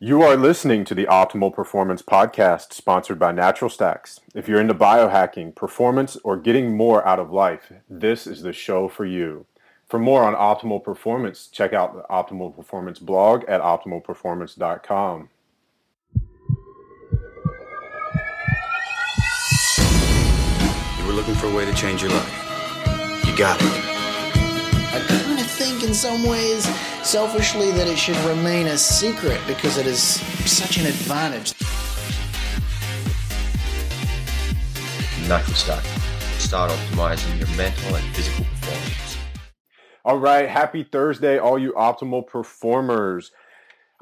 You 0.00 0.22
are 0.22 0.36
listening 0.36 0.84
to 0.84 0.94
the 0.94 1.06
Optimal 1.06 1.52
Performance 1.52 2.02
Podcast, 2.02 2.72
sponsored 2.72 3.18
by 3.18 3.32
Natural 3.32 3.68
Stacks. 3.68 4.20
If 4.32 4.46
you're 4.46 4.60
into 4.60 4.72
biohacking, 4.72 5.56
performance, 5.56 6.16
or 6.22 6.36
getting 6.36 6.76
more 6.76 7.04
out 7.04 7.18
of 7.18 7.32
life, 7.32 7.72
this 7.90 8.24
is 8.24 8.42
the 8.42 8.52
show 8.52 8.86
for 8.86 9.04
you. 9.04 9.46
For 9.88 9.98
more 9.98 10.22
on 10.22 10.36
optimal 10.36 10.84
performance, 10.84 11.48
check 11.48 11.72
out 11.72 11.96
the 11.96 12.04
Optimal 12.08 12.54
Performance 12.54 13.00
blog 13.00 13.42
at 13.48 13.60
optimalperformance.com. 13.60 15.30
You 21.00 21.06
were 21.08 21.12
looking 21.12 21.34
for 21.34 21.48
a 21.48 21.52
way 21.52 21.64
to 21.64 21.74
change 21.74 22.02
your 22.02 22.12
life. 22.12 23.24
You 23.26 23.36
got 23.36 23.60
it. 23.60 23.66
I 24.94 25.04
kind 25.08 25.40
of 25.40 25.46
think, 25.50 25.82
in 25.82 25.92
some 25.92 26.22
ways, 26.22 26.68
selfishly, 27.08 27.70
that 27.70 27.88
it 27.88 27.96
should 27.96 28.18
remain 28.18 28.66
a 28.66 28.76
secret 28.76 29.40
because 29.46 29.78
it 29.78 29.86
is 29.86 30.20
such 30.44 30.76
an 30.76 30.84
advantage. 30.84 31.54
Natural 35.26 35.56
Stack. 35.56 35.84
Start 36.38 36.70
optimizing 36.70 37.38
your 37.38 37.48
mental 37.56 37.94
and 37.94 38.04
physical 38.14 38.44
performance. 38.44 39.16
All 40.04 40.18
right, 40.18 40.50
happy 40.50 40.84
Thursday, 40.84 41.38
all 41.38 41.58
you 41.58 41.72
optimal 41.72 42.26
performers. 42.26 43.32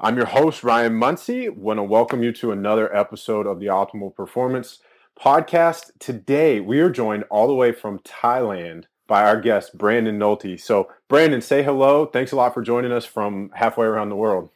I'm 0.01 0.17
your 0.17 0.25
host, 0.25 0.65
Ryan 0.65 0.95
Munsey. 0.95 1.47
Want 1.47 1.77
to 1.77 1.83
welcome 1.83 2.23
you 2.23 2.33
to 2.33 2.51
another 2.51 2.93
episode 2.93 3.47
of 3.47 3.61
the 3.61 3.67
Optimal 3.67 4.13
Performance 4.13 4.79
Podcast. 5.17 5.91
Today, 5.97 6.59
we 6.59 6.81
are 6.81 6.89
joined 6.89 7.23
all 7.31 7.47
the 7.47 7.55
way 7.55 7.71
from 7.71 7.99
Thailand 7.99 8.83
by 9.07 9.23
our 9.23 9.39
guest, 9.39 9.77
Brandon 9.77 10.19
Nolte. 10.19 10.59
So, 10.59 10.89
Brandon, 11.07 11.41
say 11.41 11.63
hello. 11.63 12.05
Thanks 12.05 12.31
a 12.31 12.35
lot 12.35 12.53
for 12.53 12.61
joining 12.61 12.91
us 12.91 13.05
from 13.05 13.51
halfway 13.53 13.85
around 13.85 14.09
the 14.09 14.15
world. 14.15 14.49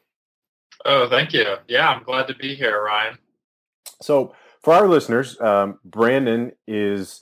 Oh, 0.85 1.07
thank 1.09 1.33
you. 1.33 1.55
Yeah, 1.67 1.89
I'm 1.89 2.03
glad 2.03 2.27
to 2.27 2.35
be 2.35 2.55
here, 2.55 2.83
Ryan. 2.83 3.17
So, 4.01 4.35
for 4.63 4.73
our 4.73 4.87
listeners, 4.87 5.39
um, 5.41 5.79
Brandon 5.83 6.51
is 6.67 7.21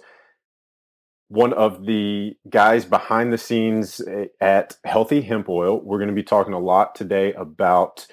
one 1.29 1.53
of 1.53 1.85
the 1.85 2.35
guys 2.49 2.85
behind 2.85 3.31
the 3.31 3.37
scenes 3.37 4.01
at 4.41 4.77
Healthy 4.83 5.21
Hemp 5.21 5.47
Oil. 5.47 5.79
We're 5.79 5.99
going 5.99 6.09
to 6.09 6.15
be 6.15 6.23
talking 6.23 6.53
a 6.53 6.59
lot 6.59 6.95
today 6.95 7.33
about 7.33 8.07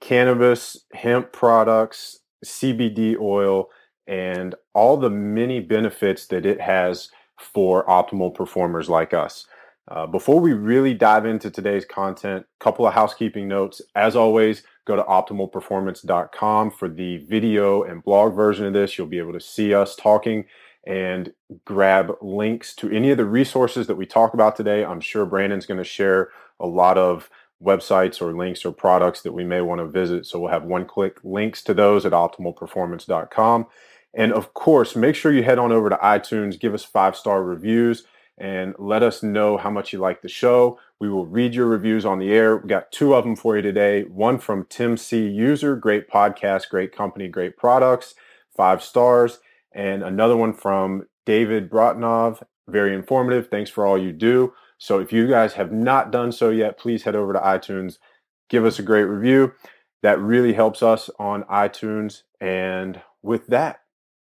cannabis, 0.00 0.84
hemp 0.92 1.32
products, 1.32 2.20
CBD 2.44 3.18
oil, 3.18 3.68
and 4.06 4.54
all 4.72 4.96
the 4.96 5.10
many 5.10 5.60
benefits 5.60 6.26
that 6.28 6.46
it 6.46 6.60
has 6.60 7.10
for 7.40 7.84
optimal 7.86 8.34
performers 8.34 8.88
like 8.88 9.14
us. 9.14 9.46
Uh, 9.88 10.06
before 10.06 10.40
we 10.40 10.52
really 10.52 10.94
dive 10.94 11.26
into 11.26 11.50
today's 11.50 11.84
content, 11.84 12.46
a 12.60 12.64
couple 12.64 12.86
of 12.86 12.94
housekeeping 12.94 13.48
notes. 13.48 13.82
As 13.96 14.14
always, 14.14 14.62
go 14.86 14.94
to 14.94 15.02
optimalperformance.com 15.02 16.70
for 16.70 16.88
the 16.88 17.18
video 17.18 17.82
and 17.82 18.04
blog 18.04 18.34
version 18.34 18.66
of 18.66 18.72
this. 18.72 18.96
You'll 18.96 19.08
be 19.08 19.18
able 19.18 19.32
to 19.32 19.40
see 19.40 19.74
us 19.74 19.96
talking 19.96 20.44
and 20.86 21.32
grab 21.64 22.12
links 22.22 22.74
to 22.76 22.90
any 22.90 23.10
of 23.10 23.16
the 23.16 23.24
resources 23.24 23.86
that 23.88 23.96
we 23.96 24.06
talk 24.06 24.32
about 24.32 24.56
today. 24.56 24.84
I'm 24.84 25.00
sure 25.00 25.26
Brandon's 25.26 25.66
going 25.66 25.78
to 25.78 25.84
share 25.84 26.30
a 26.60 26.66
lot 26.66 26.96
of 26.96 27.28
websites 27.62 28.22
or 28.22 28.34
links 28.34 28.64
or 28.64 28.72
products 28.72 29.22
that 29.22 29.32
we 29.32 29.44
may 29.44 29.60
want 29.60 29.80
to 29.80 29.86
visit. 29.86 30.24
So 30.24 30.38
we'll 30.38 30.52
have 30.52 30.64
one 30.64 30.86
click 30.86 31.18
links 31.22 31.62
to 31.64 31.74
those 31.74 32.06
at 32.06 32.12
optimalperformance.com. 32.12 33.66
And 34.14 34.32
of 34.32 34.54
course, 34.54 34.96
make 34.96 35.14
sure 35.14 35.32
you 35.32 35.42
head 35.42 35.58
on 35.58 35.72
over 35.72 35.88
to 35.88 35.96
iTunes, 35.96 36.58
give 36.58 36.74
us 36.74 36.84
five 36.84 37.16
star 37.16 37.42
reviews, 37.42 38.04
and 38.38 38.74
let 38.78 39.02
us 39.02 39.22
know 39.22 39.56
how 39.56 39.70
much 39.70 39.92
you 39.92 39.98
like 39.98 40.22
the 40.22 40.28
show. 40.28 40.78
We 40.98 41.08
will 41.08 41.26
read 41.26 41.54
your 41.54 41.66
reviews 41.66 42.04
on 42.04 42.18
the 42.18 42.32
air. 42.32 42.56
We 42.56 42.68
got 42.68 42.90
two 42.90 43.14
of 43.14 43.24
them 43.24 43.36
for 43.36 43.56
you 43.56 43.62
today. 43.62 44.02
One 44.02 44.38
from 44.38 44.66
Tim 44.68 44.96
C. 44.96 45.28
User, 45.28 45.76
great 45.76 46.10
podcast, 46.10 46.68
great 46.68 46.94
company, 46.94 47.28
great 47.28 47.56
products, 47.56 48.14
five 48.56 48.82
stars. 48.82 49.38
And 49.72 50.02
another 50.02 50.36
one 50.36 50.52
from 50.52 51.06
David 51.24 51.70
Bratnov, 51.70 52.42
very 52.68 52.94
informative. 52.94 53.48
Thanks 53.48 53.70
for 53.70 53.86
all 53.86 53.96
you 53.96 54.12
do. 54.12 54.52
So 54.78 54.98
if 54.98 55.12
you 55.12 55.28
guys 55.28 55.52
have 55.54 55.70
not 55.70 56.10
done 56.10 56.32
so 56.32 56.50
yet, 56.50 56.78
please 56.78 57.02
head 57.02 57.14
over 57.14 57.34
to 57.34 57.38
iTunes, 57.38 57.98
give 58.48 58.64
us 58.64 58.78
a 58.78 58.82
great 58.82 59.04
review. 59.04 59.52
That 60.02 60.18
really 60.18 60.54
helps 60.54 60.82
us 60.82 61.10
on 61.18 61.44
iTunes. 61.44 62.22
And 62.40 63.02
with 63.22 63.48
that, 63.48 63.79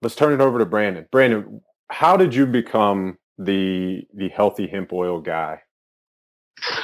let's 0.02 0.16
turn 0.16 0.34
it 0.34 0.42
over 0.42 0.60
to 0.60 0.66
Brandon. 0.66 1.06
Brandon, 1.12 1.62
how 1.90 2.18
did 2.18 2.34
you 2.34 2.46
become 2.46 3.18
the 3.38 4.04
the 4.14 4.30
healthy 4.30 4.68
hemp 4.68 4.94
oil 4.94 5.20
guy? 5.20 5.62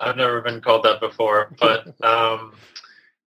I've 0.00 0.16
never 0.16 0.40
been 0.40 0.60
called 0.60 0.84
that 0.84 1.00
before, 1.00 1.54
but 1.58 1.86
um, 2.04 2.54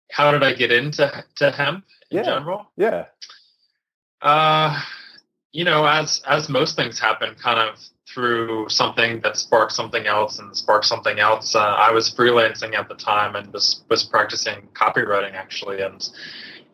how 0.10 0.32
did 0.32 0.44
I 0.44 0.54
get 0.54 0.72
into 0.72 1.24
to 1.38 1.52
hemp 1.52 1.86
in 2.10 2.18
yeah. 2.18 2.24
general? 2.24 2.72
Yeah. 2.78 3.06
Uh, 4.22 4.80
you 5.52 5.64
know, 5.64 5.86
as 5.86 6.22
as 6.28 6.50
most 6.50 6.76
things 6.76 7.00
happen, 7.00 7.36
kind 7.36 7.60
of 7.60 7.80
through 8.08 8.68
something 8.70 9.22
that 9.22 9.38
sparked 9.38 9.72
something 9.72 10.06
else 10.06 10.40
and 10.40 10.56
sparked 10.56 10.86
something 10.86 11.20
else. 11.20 11.56
Uh, 11.56 11.60
I 11.60 11.92
was 11.92 12.14
freelancing 12.14 12.76
at 12.76 12.90
the 12.90 12.96
time 12.96 13.36
and 13.36 13.52
was 13.54 13.84
was 13.90 14.04
practicing 14.04 14.68
copywriting 14.74 15.34
actually, 15.34 15.82
and 15.82 16.08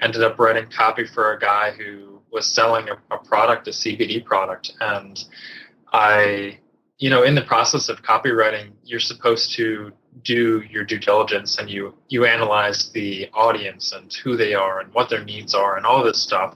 ended 0.02 0.24
up 0.24 0.40
writing 0.40 0.70
copy 0.70 1.06
for 1.06 1.34
a 1.34 1.40
guy 1.40 1.72
who 1.72 2.22
was 2.32 2.46
selling 2.46 2.88
a, 2.90 2.98
a 3.14 3.18
product, 3.18 3.68
a 3.68 3.72
CBD 3.72 4.24
product, 4.24 4.74
and 4.80 5.24
I, 5.92 6.60
you 6.98 7.10
know, 7.10 7.24
in 7.24 7.36
the 7.36 7.42
process 7.42 7.90
of 7.90 8.02
copywriting, 8.04 8.72
you're 8.84 9.00
supposed 9.00 9.56
to 9.56 9.92
do 10.24 10.64
your 10.70 10.84
due 10.84 11.00
diligence 11.00 11.58
and 11.58 11.70
you 11.70 11.94
you 12.10 12.26
analyze 12.26 12.90
the 12.90 13.30
audience 13.34 13.92
and 13.92 14.12
who 14.14 14.36
they 14.36 14.54
are 14.54 14.80
and 14.80 14.92
what 14.94 15.10
their 15.10 15.24
needs 15.24 15.54
are 15.54 15.78
and 15.78 15.86
all 15.86 16.04
this 16.04 16.22
stuff. 16.22 16.56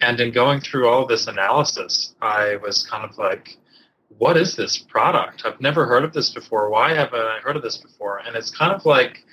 And 0.00 0.18
in 0.18 0.32
going 0.32 0.60
through 0.60 0.88
all 0.88 1.06
this 1.06 1.26
analysis, 1.26 2.14
I 2.22 2.56
was 2.56 2.86
kind 2.86 3.04
of 3.08 3.18
like, 3.18 3.58
what 4.16 4.36
is 4.36 4.56
this 4.56 4.78
product? 4.78 5.42
I've 5.44 5.60
never 5.60 5.86
heard 5.86 6.04
of 6.04 6.12
this 6.14 6.30
before. 6.30 6.70
Why 6.70 6.94
haven't 6.94 7.20
I 7.20 7.40
heard 7.42 7.56
of 7.56 7.62
this 7.62 7.76
before? 7.76 8.18
And 8.18 8.34
it's 8.34 8.50
kind 8.50 8.72
of 8.72 8.86
like 8.86 9.24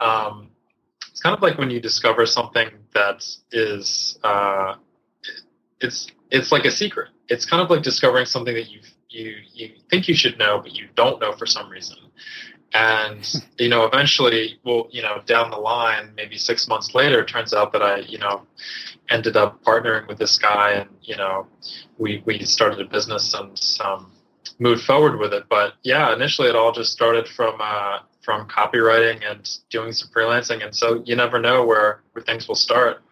um, 0.00 0.50
it's 1.18 1.24
kind 1.24 1.34
of 1.34 1.42
like 1.42 1.58
when 1.58 1.68
you 1.68 1.80
discover 1.80 2.26
something 2.26 2.68
that 2.94 3.26
is 3.50 4.20
uh, 4.22 4.76
it's 5.80 6.06
it's 6.30 6.52
like 6.52 6.64
a 6.64 6.70
secret. 6.70 7.08
It's 7.26 7.44
kind 7.44 7.60
of 7.60 7.68
like 7.70 7.82
discovering 7.82 8.24
something 8.24 8.54
that 8.54 8.70
you 8.70 8.78
you 9.08 9.34
you 9.52 9.70
think 9.90 10.06
you 10.06 10.14
should 10.14 10.38
know, 10.38 10.60
but 10.62 10.76
you 10.76 10.86
don't 10.94 11.20
know 11.20 11.32
for 11.32 11.44
some 11.44 11.68
reason. 11.70 11.96
And 12.72 13.28
you 13.58 13.68
know, 13.68 13.84
eventually, 13.84 14.60
well, 14.64 14.86
you 14.92 15.02
know, 15.02 15.20
down 15.26 15.50
the 15.50 15.56
line, 15.56 16.12
maybe 16.14 16.38
six 16.38 16.68
months 16.68 16.94
later, 16.94 17.22
it 17.22 17.26
turns 17.26 17.52
out 17.52 17.72
that 17.72 17.82
I, 17.82 17.96
you 17.96 18.18
know, 18.18 18.46
ended 19.08 19.36
up 19.36 19.64
partnering 19.64 20.06
with 20.06 20.18
this 20.18 20.38
guy, 20.38 20.70
and 20.70 20.90
you 21.02 21.16
know, 21.16 21.48
we 21.98 22.22
we 22.26 22.44
started 22.44 22.78
a 22.78 22.88
business 22.88 23.34
and 23.34 23.60
um, 23.84 24.12
moved 24.60 24.84
forward 24.84 25.18
with 25.18 25.34
it. 25.34 25.46
But 25.48 25.72
yeah, 25.82 26.14
initially, 26.14 26.48
it 26.48 26.54
all 26.54 26.70
just 26.70 26.92
started 26.92 27.26
from 27.26 27.56
uh, 27.60 27.98
from 28.20 28.48
copywriting 28.48 29.22
and 29.28 29.58
doing 29.70 29.92
some 29.92 30.08
freelancing. 30.10 30.64
And 30.64 30.74
so 30.74 31.02
you 31.04 31.16
never 31.16 31.40
know 31.40 31.64
where, 31.64 32.02
where 32.12 32.22
things 32.22 32.48
will 32.48 32.54
start. 32.54 33.02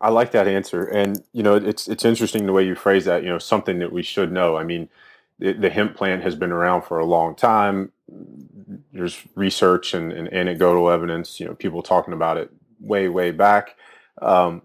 I 0.00 0.08
like 0.08 0.32
that 0.32 0.48
answer. 0.48 0.84
And, 0.84 1.22
you 1.32 1.42
know, 1.42 1.56
it's, 1.56 1.86
it's 1.86 2.04
interesting 2.04 2.46
the 2.46 2.52
way 2.52 2.66
you 2.66 2.74
phrase 2.74 3.04
that, 3.04 3.22
you 3.22 3.28
know, 3.28 3.38
something 3.38 3.78
that 3.80 3.92
we 3.92 4.02
should 4.02 4.32
know. 4.32 4.56
I 4.56 4.64
mean, 4.64 4.88
the, 5.38 5.52
the 5.52 5.70
hemp 5.70 5.94
plant 5.94 6.22
has 6.22 6.34
been 6.34 6.52
around 6.52 6.82
for 6.82 6.98
a 6.98 7.04
long 7.04 7.34
time. 7.34 7.92
There's 8.92 9.18
research 9.34 9.92
and, 9.92 10.10
and, 10.10 10.32
anecdotal 10.32 10.90
evidence, 10.90 11.38
you 11.38 11.46
know, 11.46 11.54
people 11.54 11.82
talking 11.82 12.14
about 12.14 12.38
it 12.38 12.50
way, 12.80 13.08
way 13.08 13.30
back. 13.30 13.76
Um, 14.22 14.62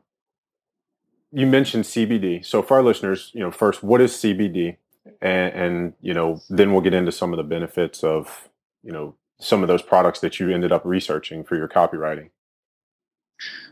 you 1.31 1.46
mentioned 1.46 1.84
CBD. 1.84 2.46
So 2.46 2.62
for 2.62 2.78
our 2.78 2.84
listeners, 2.84 3.31
you 3.34 3.41
know, 3.41 3.52
first, 3.52 3.84
what 3.84 4.00
is 4.00 4.14
CBD? 4.14 4.78
And, 5.22 5.53
and, 5.53 5.94
you 6.02 6.14
know, 6.14 6.41
then 6.50 6.72
we'll 6.72 6.81
get 6.81 6.94
into 6.94 7.12
some 7.12 7.34
of 7.34 7.38
the 7.38 7.44
benefits 7.44 8.03
of, 8.03 8.50
you 8.84 8.91
know, 8.91 9.16
some 9.40 9.62
of 9.62 9.68
those 9.68 9.81
products 9.81 10.19
that 10.19 10.40
you 10.40 10.50
ended 10.50 10.72
up 10.72 10.85
researching 10.85 11.44
for 11.44 11.56
your 11.56 11.68
copywriting? 11.68 12.29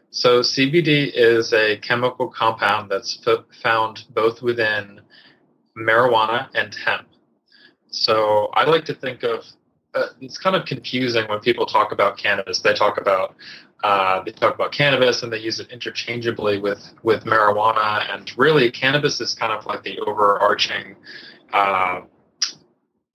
So, 0.10 0.42
CBD 0.42 1.12
is 1.14 1.54
a 1.54 1.78
chemical 1.78 2.28
compound 2.28 2.92
that's 2.92 3.20
found 3.64 4.06
both 4.14 4.42
within 4.42 5.02
marijuana 5.78 6.50
and 6.54 6.76
hemp. 6.76 7.08
So, 7.90 8.50
I 8.54 8.66
like 8.66 8.86
to 8.86 8.94
think 8.94 9.24
of 9.24 9.46
uh, 9.96 10.08
it's 10.22 10.38
kind 10.38 10.56
of 10.56 10.66
confusing 10.66 11.28
when 11.28 11.40
people 11.40 11.66
talk 11.66 11.92
about 11.92 12.18
cannabis. 12.18 12.60
They 12.60 12.74
talk 12.74 13.00
about 13.00 13.36
uh, 13.84 14.24
they 14.24 14.32
talk 14.32 14.56
about 14.56 14.72
cannabis 14.72 15.24
and 15.24 15.32
they 15.32 15.40
use 15.40 15.60
it 15.60 15.70
interchangeably 15.70 16.60
with 16.60 16.94
with 17.04 17.24
marijuana. 17.26 18.12
And 18.14 18.32
really, 18.38 18.72
cannabis 18.72 19.22
is 19.22 19.34
kind 19.34 19.52
of 19.52 19.66
like 19.66 19.84
the 19.84 20.00
overarching, 20.00 20.96
uh, 21.52 22.02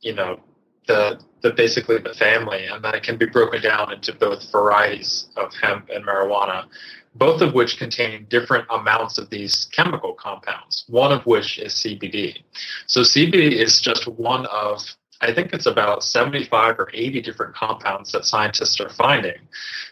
you 0.01 0.15
know, 0.15 0.41
the 0.87 1.21
the 1.43 1.51
basically 1.51 1.99
the 1.99 2.15
family, 2.15 2.67
and 2.67 2.85
then 2.85 2.95
it 2.95 3.03
can 3.03 3.17
be 3.17 3.27
broken 3.27 3.63
down 3.63 3.93
into 3.93 4.13
both 4.13 4.51
varieties 4.51 5.27
of 5.37 5.53
hemp 5.55 5.89
and 5.93 6.05
marijuana, 6.05 6.67
both 7.15 7.41
of 7.41 7.55
which 7.55 7.79
contain 7.79 8.27
different 8.29 8.67
amounts 8.71 9.19
of 9.19 9.31
these 9.31 9.69
chemical 9.73 10.15
compounds. 10.15 10.85
One 10.89 11.13
of 11.13 11.25
which 11.27 11.59
is 11.59 11.75
CBD. 11.75 12.43
So 12.87 13.01
CBD 13.01 13.53
is 13.53 13.81
just 13.81 14.07
one 14.07 14.47
of 14.47 14.81
I 15.21 15.35
think 15.35 15.53
it's 15.53 15.67
about 15.67 16.05
75 16.05 16.79
or 16.79 16.91
80 16.95 17.21
different 17.23 17.55
compounds 17.55 18.13
that 18.13 18.25
scientists 18.25 18.81
are 18.81 18.89
finding. 18.91 19.39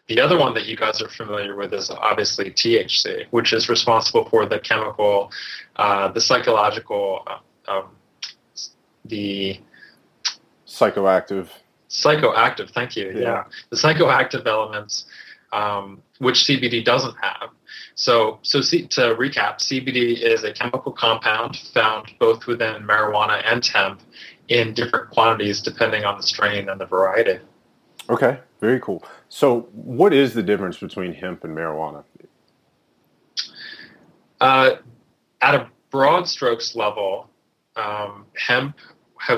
The 0.06 0.20
other 0.20 0.38
one 0.38 0.54
that 0.54 0.66
you 0.66 0.76
guys 0.76 1.02
are 1.02 1.08
familiar 1.08 1.56
with 1.56 1.72
is 1.75 1.90
obviously 1.90 2.52
THC, 2.52 3.26
which 3.31 3.52
is 3.52 3.69
responsible 3.69 4.28
for 4.28 4.46
the 4.46 4.60
chemical, 4.60 5.32
uh, 5.75 6.12
the 6.12 6.20
psychological, 6.20 7.26
uh, 7.26 7.38
um, 7.70 7.88
the 9.04 9.60
psychoactive. 10.76 11.49
Psychoactive, 11.88 12.70
thank 12.70 12.96
you. 12.96 13.12
Yeah. 13.14 13.20
yeah. 13.20 13.44
The 13.70 13.76
psychoactive 13.76 14.46
elements, 14.46 15.06
um, 15.52 16.02
which 16.19 16.40
CBD 16.40 16.84
doesn't 16.84 17.14
have. 17.20 17.50
So, 17.94 18.38
so 18.43 18.61
C, 18.61 18.87
to 18.88 19.14
recap, 19.14 19.58
CBD 19.58 20.20
is 20.20 20.44
a 20.44 20.52
chemical 20.52 20.93
compound 20.93 21.56
found 21.73 22.12
both 22.19 22.46
within 22.46 22.82
marijuana 22.82 23.43
and 23.44 23.64
hemp 23.64 24.00
in 24.49 24.75
different 24.75 25.11
quantities 25.11 25.62
depending 25.62 26.05
on 26.05 26.17
the 26.19 26.23
strain 26.23 26.69
and 26.69 26.81
the 26.81 26.87
variety. 26.87 27.40
Okay, 28.11 28.38
very 28.61 28.79
cool. 28.81 29.02
So, 29.29 29.62
what 29.72 30.12
is 30.12 30.34
the 30.34 30.43
difference 30.43 30.79
between 30.79 31.12
hemp 31.12 31.43
and 31.44 31.56
marijuana? 31.56 32.05
Uh, 34.40 34.76
at 35.40 35.55
a 35.55 35.69
broad 35.90 36.29
strokes 36.29 36.76
level, 36.76 37.31
um, 37.76 38.26
hemp 38.37 38.76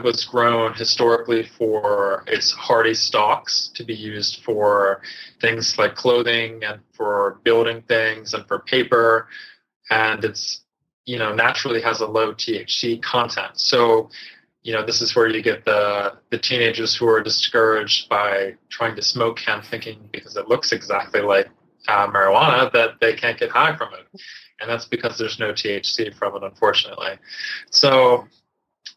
was 0.03 0.25
grown 0.25 0.75
historically 0.75 1.45
for 1.45 2.25
its 2.27 2.51
hardy 2.51 2.95
stalks 2.95 3.71
to 3.75 3.85
be 3.85 3.95
used 3.95 4.43
for 4.43 5.01
things 5.41 5.79
like 5.79 5.95
clothing 5.95 6.63
and 6.65 6.81
for 6.93 7.41
building 7.45 7.83
things 7.83 8.35
and 8.35 8.47
for 8.47 8.59
paper, 8.61 9.29
and 9.91 10.25
it's 10.25 10.63
you 11.07 11.19
know 11.19 11.35
naturally 11.35 11.81
has 11.81 12.01
a 12.01 12.07
low 12.07 12.35
THC 12.35 13.03
content. 13.03 13.59
So 13.59 14.11
you 14.63 14.73
know 14.73 14.85
this 14.85 15.01
is 15.01 15.15
where 15.17 15.29
you 15.29 15.43
get 15.43 15.65
the 15.65 16.15
the 16.31 16.39
teenagers 16.39 16.95
who 16.95 17.09
are 17.09 17.23
discouraged 17.23 18.09
by 18.09 18.55
trying 18.69 18.97
to 18.97 19.03
smoke 19.03 19.39
hemp, 19.41 19.65
thinking 19.65 20.09
because 20.13 20.37
it 20.37 20.49
looks 20.49 20.73
exactly 20.73 21.21
like 21.21 21.49
uh, 21.89 22.07
marijuana 22.09 22.71
that 22.73 23.01
they 23.01 23.15
can't 23.15 23.39
get 23.39 23.51
high 23.51 23.75
from 23.77 23.95
it, 23.95 24.21
and 24.61 24.69
that's 24.69 24.85
because 24.85 25.17
there's 25.17 25.39
no 25.39 25.53
THC 25.53 26.15
from 26.15 26.37
it, 26.37 26.43
unfortunately. 26.43 27.19
So 27.71 28.27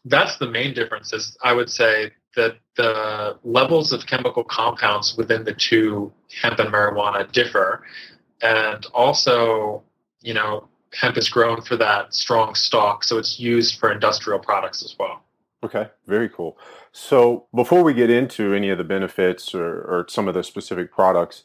that's 0.04 0.38
the 0.38 0.48
main 0.48 0.74
difference. 0.74 1.12
Is 1.12 1.36
I 1.42 1.52
would 1.52 1.70
say 1.70 2.12
that 2.36 2.56
the 2.76 3.38
levels 3.44 3.92
of 3.92 4.06
chemical 4.06 4.44
compounds 4.44 5.16
within 5.16 5.44
the 5.44 5.52
two 5.52 6.12
hemp 6.40 6.58
and 6.58 6.70
marijuana 6.70 7.30
differ, 7.32 7.84
and 8.40 8.84
also, 8.94 9.82
you 10.20 10.34
know, 10.34 10.68
hemp 10.92 11.16
is 11.16 11.28
grown 11.28 11.62
for 11.62 11.76
that 11.76 12.14
strong 12.14 12.54
stalk, 12.54 13.04
so 13.04 13.18
it's 13.18 13.38
used 13.38 13.78
for 13.78 13.92
industrial 13.92 14.38
products 14.38 14.82
as 14.82 14.96
well. 14.98 15.22
Okay, 15.64 15.88
very 16.06 16.28
cool. 16.28 16.58
So 16.90 17.46
before 17.54 17.84
we 17.84 17.94
get 17.94 18.10
into 18.10 18.52
any 18.52 18.70
of 18.70 18.78
the 18.78 18.84
benefits 18.84 19.54
or, 19.54 19.64
or 19.64 20.06
some 20.08 20.26
of 20.26 20.34
the 20.34 20.42
specific 20.42 20.92
products, 20.92 21.44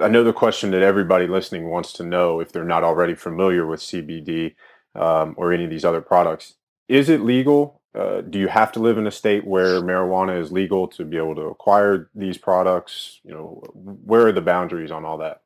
I 0.00 0.08
know 0.08 0.24
the 0.24 0.32
question 0.32 0.70
that 0.72 0.82
everybody 0.82 1.26
listening 1.26 1.68
wants 1.68 1.92
to 1.94 2.02
know 2.02 2.40
if 2.40 2.50
they're 2.50 2.64
not 2.64 2.82
already 2.82 3.14
familiar 3.14 3.66
with 3.66 3.80
CBD 3.80 4.54
um, 4.94 5.34
or 5.36 5.52
any 5.52 5.64
of 5.64 5.70
these 5.70 5.84
other 5.84 6.00
products 6.00 6.54
is 6.88 7.08
it 7.08 7.20
legal? 7.20 7.80
Uh, 7.94 8.22
do 8.22 8.38
you 8.38 8.48
have 8.48 8.72
to 8.72 8.80
live 8.80 8.96
in 8.96 9.06
a 9.06 9.10
state 9.10 9.46
where 9.46 9.82
marijuana 9.82 10.40
is 10.40 10.50
legal 10.50 10.88
to 10.88 11.04
be 11.04 11.18
able 11.18 11.34
to 11.34 11.42
acquire 11.42 12.08
these 12.14 12.38
products? 12.38 13.20
You 13.22 13.32
know, 13.32 13.62
where 13.74 14.26
are 14.26 14.32
the 14.32 14.40
boundaries 14.40 14.90
on 14.90 15.04
all 15.04 15.18
that? 15.18 15.42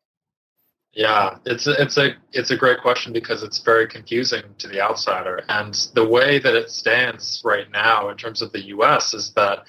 Yeah, 0.93 1.37
it's 1.45 1.67
a, 1.67 1.73
it's 1.83 1.99
a 1.99 2.15
it's 2.33 2.53
a 2.53 2.57
great 2.57 2.81
question 2.81 3.13
because 3.13 3.43
it's 3.43 3.59
very 3.59 3.87
confusing 3.87 4.43
to 4.59 4.69
the 4.69 4.81
outsider. 4.81 5.43
And 5.49 5.75
the 5.95 6.07
way 6.07 6.39
that 6.39 6.55
it 6.55 6.71
stands 6.71 7.43
right 7.45 7.71
now 7.71 8.09
in 8.09 8.17
terms 8.17 8.41
of 8.41 8.51
the 8.53 8.67
U.S. 8.69 9.13
is 9.13 9.33
that 9.35 9.67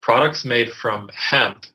products 0.00 0.46
made 0.46 0.72
from 0.72 1.10
hemp 1.12 1.66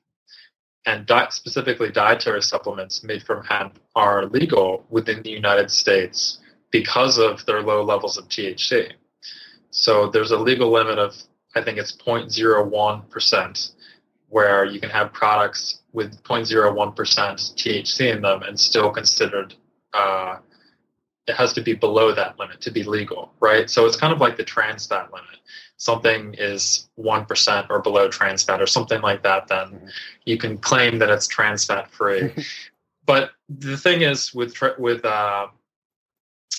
and 0.85 1.05
di- 1.05 1.29
specifically 1.29 1.91
dietary 1.91 2.41
supplements 2.41 3.03
made 3.03 3.21
from 3.23 3.43
hemp 3.43 3.79
are 3.95 4.25
legal 4.25 4.83
within 4.89 5.21
the 5.21 5.29
United 5.29 5.69
States 5.69 6.39
because 6.73 7.19
of 7.19 7.45
their 7.45 7.61
low 7.61 7.83
levels 7.83 8.17
of 8.17 8.27
THC. 8.27 8.91
So 9.69 10.09
there's 10.09 10.31
a 10.31 10.37
legal 10.37 10.71
limit 10.71 10.97
of, 10.97 11.15
I 11.55 11.61
think 11.61 11.77
it's 11.77 11.95
0.01%, 11.95 13.71
where 14.27 14.65
you 14.65 14.79
can 14.81 14.89
have 14.89 15.13
products 15.13 15.83
with 15.93 16.21
0.01% 16.23 16.95
THC 16.95 18.15
in 18.15 18.21
them 18.23 18.41
and 18.41 18.59
still 18.59 18.89
considered, 18.89 19.53
uh, 19.93 20.37
it 21.27 21.35
has 21.35 21.53
to 21.53 21.61
be 21.61 21.73
below 21.73 22.11
that 22.13 22.37
limit 22.39 22.59
to 22.61 22.71
be 22.71 22.83
legal, 22.83 23.31
right? 23.39 23.69
So 23.69 23.85
it's 23.85 23.95
kind 23.95 24.11
of 24.11 24.19
like 24.19 24.35
the 24.35 24.43
trans 24.43 24.87
fat 24.87 25.13
limit. 25.13 25.29
Something 25.77 26.33
is 26.39 26.89
1% 26.97 27.67
or 27.69 27.81
below 27.81 28.09
trans 28.09 28.43
fat 28.43 28.61
or 28.61 28.67
something 28.67 29.01
like 29.01 29.21
that, 29.21 29.47
then 29.47 29.67
mm-hmm. 29.67 29.87
you 30.25 30.37
can 30.37 30.57
claim 30.57 30.97
that 30.99 31.09
it's 31.09 31.27
trans 31.27 31.65
fat 31.65 31.91
free. 31.91 32.33
but 33.05 33.31
the 33.47 33.77
thing 33.77 34.01
is 34.01 34.33
with, 34.33 34.55
with, 34.79 35.05
uh, 35.05 35.47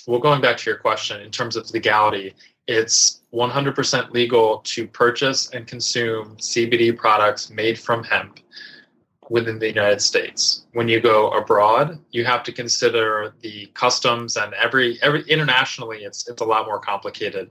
well, 0.07 0.19
going 0.19 0.41
back 0.41 0.57
to 0.57 0.69
your 0.69 0.79
question, 0.79 1.21
in 1.21 1.31
terms 1.31 1.55
of 1.55 1.69
legality, 1.71 2.33
it's 2.67 3.21
100% 3.33 4.11
legal 4.11 4.59
to 4.59 4.87
purchase 4.87 5.49
and 5.51 5.67
consume 5.67 6.35
CBD 6.37 6.95
products 6.95 7.49
made 7.49 7.77
from 7.77 8.03
hemp 8.03 8.39
within 9.29 9.59
the 9.59 9.67
United 9.67 10.01
States. 10.01 10.65
When 10.73 10.87
you 10.87 10.99
go 10.99 11.29
abroad, 11.31 11.99
you 12.11 12.25
have 12.25 12.43
to 12.43 12.51
consider 12.51 13.33
the 13.41 13.67
customs 13.73 14.37
and 14.37 14.53
every 14.53 15.01
every 15.01 15.23
internationally, 15.27 16.03
it's 16.03 16.27
it's 16.29 16.41
a 16.41 16.45
lot 16.45 16.65
more 16.65 16.79
complicated. 16.79 17.49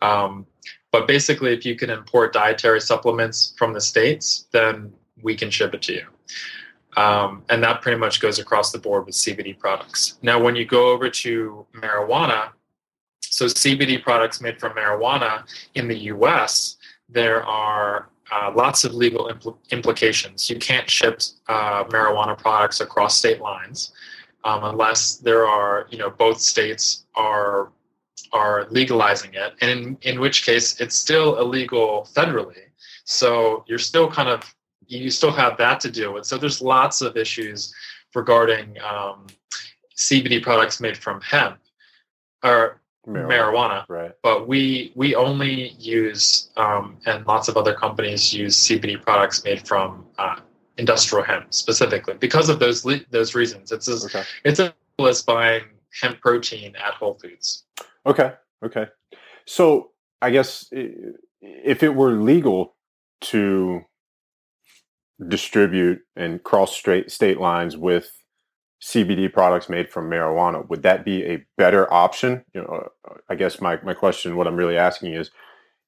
Um, 0.00 0.46
but 0.92 1.06
basically, 1.06 1.52
if 1.52 1.66
you 1.66 1.76
can 1.76 1.90
import 1.90 2.32
dietary 2.32 2.80
supplements 2.80 3.54
from 3.58 3.72
the 3.72 3.80
states, 3.80 4.46
then 4.52 4.92
we 5.22 5.36
can 5.36 5.50
ship 5.50 5.74
it 5.74 5.82
to 5.82 5.92
you. 5.94 6.06
Um, 6.98 7.44
and 7.48 7.62
that 7.62 7.80
pretty 7.80 7.96
much 7.96 8.20
goes 8.20 8.40
across 8.40 8.72
the 8.72 8.78
board 8.78 9.06
with 9.06 9.14
CBD 9.14 9.56
products. 9.56 10.18
Now, 10.20 10.42
when 10.42 10.56
you 10.56 10.64
go 10.64 10.88
over 10.90 11.08
to 11.08 11.64
marijuana, 11.72 12.48
so 13.20 13.44
CBD 13.44 14.02
products 14.02 14.40
made 14.40 14.58
from 14.58 14.72
marijuana 14.72 15.44
in 15.76 15.86
the 15.86 15.96
US, 16.14 16.76
there 17.08 17.44
are 17.44 18.08
uh, 18.32 18.50
lots 18.52 18.82
of 18.82 18.94
legal 18.94 19.28
impl- 19.28 19.58
implications. 19.70 20.50
You 20.50 20.58
can't 20.58 20.90
ship 20.90 21.22
uh, 21.46 21.84
marijuana 21.84 22.36
products 22.36 22.80
across 22.80 23.16
state 23.16 23.40
lines 23.40 23.92
um, 24.42 24.64
unless 24.64 25.18
there 25.18 25.46
are, 25.46 25.86
you 25.90 25.98
know, 25.98 26.10
both 26.10 26.40
states 26.40 27.06
are 27.14 27.70
are 28.32 28.66
legalizing 28.70 29.32
it, 29.34 29.54
and 29.60 29.70
in, 29.70 29.98
in 30.02 30.20
which 30.20 30.44
case 30.44 30.80
it's 30.80 30.96
still 30.96 31.38
illegal 31.38 32.08
federally. 32.12 32.64
So 33.04 33.64
you're 33.68 33.78
still 33.78 34.10
kind 34.10 34.28
of 34.28 34.54
you 34.88 35.10
still 35.10 35.30
have 35.30 35.56
that 35.58 35.80
to 35.80 35.90
deal 35.90 36.12
with. 36.14 36.24
So 36.24 36.38
there's 36.38 36.60
lots 36.60 37.00
of 37.00 37.16
issues 37.16 37.72
regarding 38.14 38.76
um, 38.80 39.26
CBD 39.96 40.42
products 40.42 40.80
made 40.80 40.96
from 40.96 41.20
hemp 41.20 41.58
or 42.42 42.80
marijuana. 43.06 43.28
marijuana. 43.28 43.84
Right. 43.88 44.12
But 44.22 44.48
we 44.48 44.92
we 44.94 45.14
only 45.14 45.70
use 45.78 46.50
um, 46.56 46.96
and 47.06 47.26
lots 47.26 47.48
of 47.48 47.56
other 47.56 47.74
companies 47.74 48.32
use 48.32 48.56
CBD 48.56 49.00
products 49.00 49.44
made 49.44 49.66
from 49.66 50.06
uh, 50.18 50.36
industrial 50.78 51.24
hemp 51.24 51.52
specifically 51.52 52.14
because 52.14 52.48
of 52.48 52.58
those 52.58 52.84
le- 52.84 53.00
those 53.10 53.34
reasons. 53.34 53.72
It's 53.72 53.88
as 53.88 54.04
okay. 54.06 54.24
it's 54.44 54.60
as 54.60 55.22
buying 55.22 55.64
hemp 56.00 56.20
protein 56.20 56.74
at 56.76 56.94
Whole 56.94 57.14
Foods. 57.14 57.64
Okay. 58.06 58.32
Okay. 58.64 58.86
So 59.46 59.90
I 60.22 60.30
guess 60.30 60.68
if 60.70 61.82
it 61.82 61.94
were 61.94 62.12
legal 62.12 62.74
to 63.20 63.84
distribute 65.26 66.00
and 66.16 66.42
cross 66.42 66.74
straight 66.74 67.10
state 67.10 67.40
lines 67.40 67.76
with 67.76 68.10
CBD 68.82 69.32
products 69.32 69.68
made 69.68 69.90
from 69.90 70.08
marijuana, 70.08 70.68
would 70.68 70.82
that 70.84 71.04
be 71.04 71.24
a 71.24 71.44
better 71.56 71.92
option? 71.92 72.44
You 72.54 72.62
know, 72.62 72.88
I 73.28 73.34
guess 73.34 73.60
my, 73.60 73.80
my 73.82 73.94
question, 73.94 74.36
what 74.36 74.46
I'm 74.46 74.56
really 74.56 74.76
asking 74.76 75.14
is, 75.14 75.30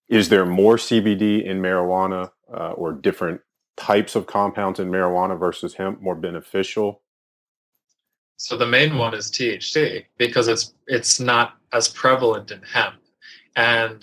is 0.08 0.28
there 0.28 0.44
more 0.44 0.76
CBD 0.76 1.44
in 1.44 1.62
marijuana 1.62 2.32
uh, 2.52 2.72
or 2.72 2.92
different 2.92 3.40
types 3.76 4.16
of 4.16 4.26
compounds 4.26 4.80
in 4.80 4.90
marijuana 4.90 5.38
versus 5.38 5.74
hemp 5.74 6.02
more 6.02 6.16
beneficial? 6.16 7.02
So 8.36 8.56
the 8.56 8.66
main 8.66 8.96
one 8.96 9.14
is 9.14 9.30
THC 9.30 10.06
because 10.16 10.48
it's 10.48 10.72
it's 10.86 11.20
not 11.20 11.58
as 11.72 11.88
prevalent 11.88 12.50
in 12.50 12.62
hemp, 12.62 12.96
and 13.54 14.02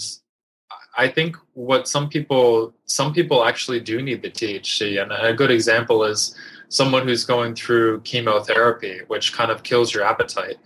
I 0.98 1.08
think 1.08 1.38
what 1.54 1.88
some 1.88 2.10
people 2.10 2.74
some 2.86 3.14
people 3.14 3.46
actually 3.46 3.80
do 3.80 4.02
need 4.02 4.24
the 4.24 4.32
THC, 4.32 5.02
and 5.02 5.12
a 5.12 5.34
good 5.34 5.52
example 5.52 6.04
is 6.04 6.36
someone 6.70 7.08
who's 7.08 7.24
going 7.24 7.56
through 7.56 8.02
chemotherapy, 8.02 9.02
which 9.08 9.32
kind 9.32 9.52
of 9.52 9.64
kills 9.64 9.94
your 9.94 10.04
appetite. 10.04 10.58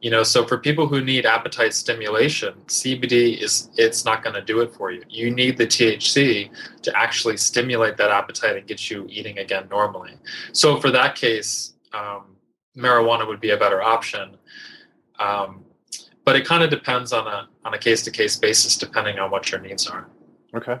You 0.00 0.10
know, 0.10 0.22
so 0.22 0.46
for 0.46 0.56
people 0.56 0.86
who 0.86 1.02
need 1.02 1.26
appetite 1.26 1.74
stimulation, 1.74 2.54
CBD 2.68 3.42
is 3.42 3.68
it's 3.76 4.04
not 4.04 4.22
going 4.22 4.34
to 4.34 4.42
do 4.42 4.60
it 4.60 4.72
for 4.74 4.92
you. 4.92 5.02
You 5.08 5.30
need 5.30 5.58
the 5.58 5.66
THC 5.66 6.50
to 6.82 6.96
actually 6.96 7.36
stimulate 7.36 7.96
that 7.98 8.10
appetite 8.10 8.56
and 8.56 8.66
get 8.66 8.90
you 8.90 9.06
eating 9.10 9.38
again 9.38 9.66
normally. 9.70 10.14
So 10.52 10.80
for 10.80 10.90
that 10.92 11.16
case, 11.16 11.74
um, 11.92 12.36
marijuana 12.76 13.26
would 13.26 13.40
be 13.40 13.50
a 13.50 13.56
better 13.56 13.82
option. 13.82 14.36
Um, 15.18 15.64
but 16.30 16.36
it 16.36 16.46
kind 16.46 16.62
of 16.62 16.70
depends 16.70 17.12
on 17.12 17.26
a 17.26 17.48
on 17.64 17.74
a 17.74 17.78
case 17.78 18.02
to 18.02 18.10
case 18.12 18.36
basis 18.36 18.76
depending 18.76 19.18
on 19.18 19.32
what 19.32 19.50
your 19.50 19.60
needs 19.60 19.88
are. 19.88 20.06
Okay. 20.54 20.78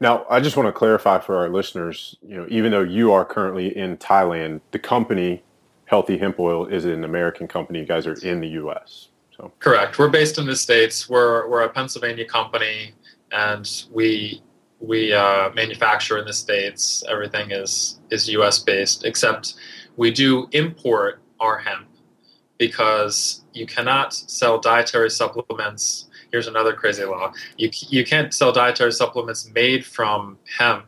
Now, 0.00 0.26
I 0.28 0.40
just 0.40 0.56
want 0.56 0.66
to 0.66 0.72
clarify 0.72 1.20
for 1.20 1.36
our 1.36 1.48
listeners, 1.48 2.16
you 2.20 2.36
know, 2.36 2.46
even 2.48 2.72
though 2.72 2.82
you 2.82 3.12
are 3.12 3.24
currently 3.24 3.76
in 3.76 3.96
Thailand, 3.98 4.60
the 4.72 4.80
company 4.80 5.44
Healthy 5.84 6.18
Hemp 6.18 6.40
Oil 6.40 6.66
is 6.66 6.84
an 6.84 7.04
American 7.04 7.46
company. 7.46 7.78
You 7.78 7.86
guys 7.86 8.08
are 8.08 8.14
in 8.26 8.40
the 8.40 8.48
US. 8.62 9.10
So 9.36 9.52
Correct. 9.60 10.00
We're 10.00 10.08
based 10.08 10.36
in 10.36 10.46
the 10.46 10.56
states. 10.56 11.08
We're 11.08 11.48
we're 11.48 11.62
a 11.62 11.68
Pennsylvania 11.68 12.24
company 12.24 12.92
and 13.30 13.70
we 13.92 14.42
we 14.80 15.12
uh, 15.12 15.50
manufacture 15.54 16.18
in 16.18 16.24
the 16.24 16.32
states. 16.32 17.04
Everything 17.08 17.52
is 17.52 18.00
is 18.10 18.28
U.S. 18.30 18.58
based, 18.58 19.04
except 19.04 19.54
we 19.96 20.10
do 20.10 20.48
import 20.50 21.22
our 21.38 21.56
hemp 21.56 21.86
because 22.58 23.44
you 23.58 23.66
cannot 23.66 24.14
sell 24.14 24.58
dietary 24.58 25.10
supplements. 25.10 26.06
Here's 26.30 26.46
another 26.46 26.72
crazy 26.72 27.04
law: 27.04 27.32
you 27.56 27.70
you 27.88 28.04
can't 28.04 28.32
sell 28.32 28.52
dietary 28.52 28.92
supplements 28.92 29.50
made 29.54 29.84
from 29.84 30.38
hemp 30.58 30.86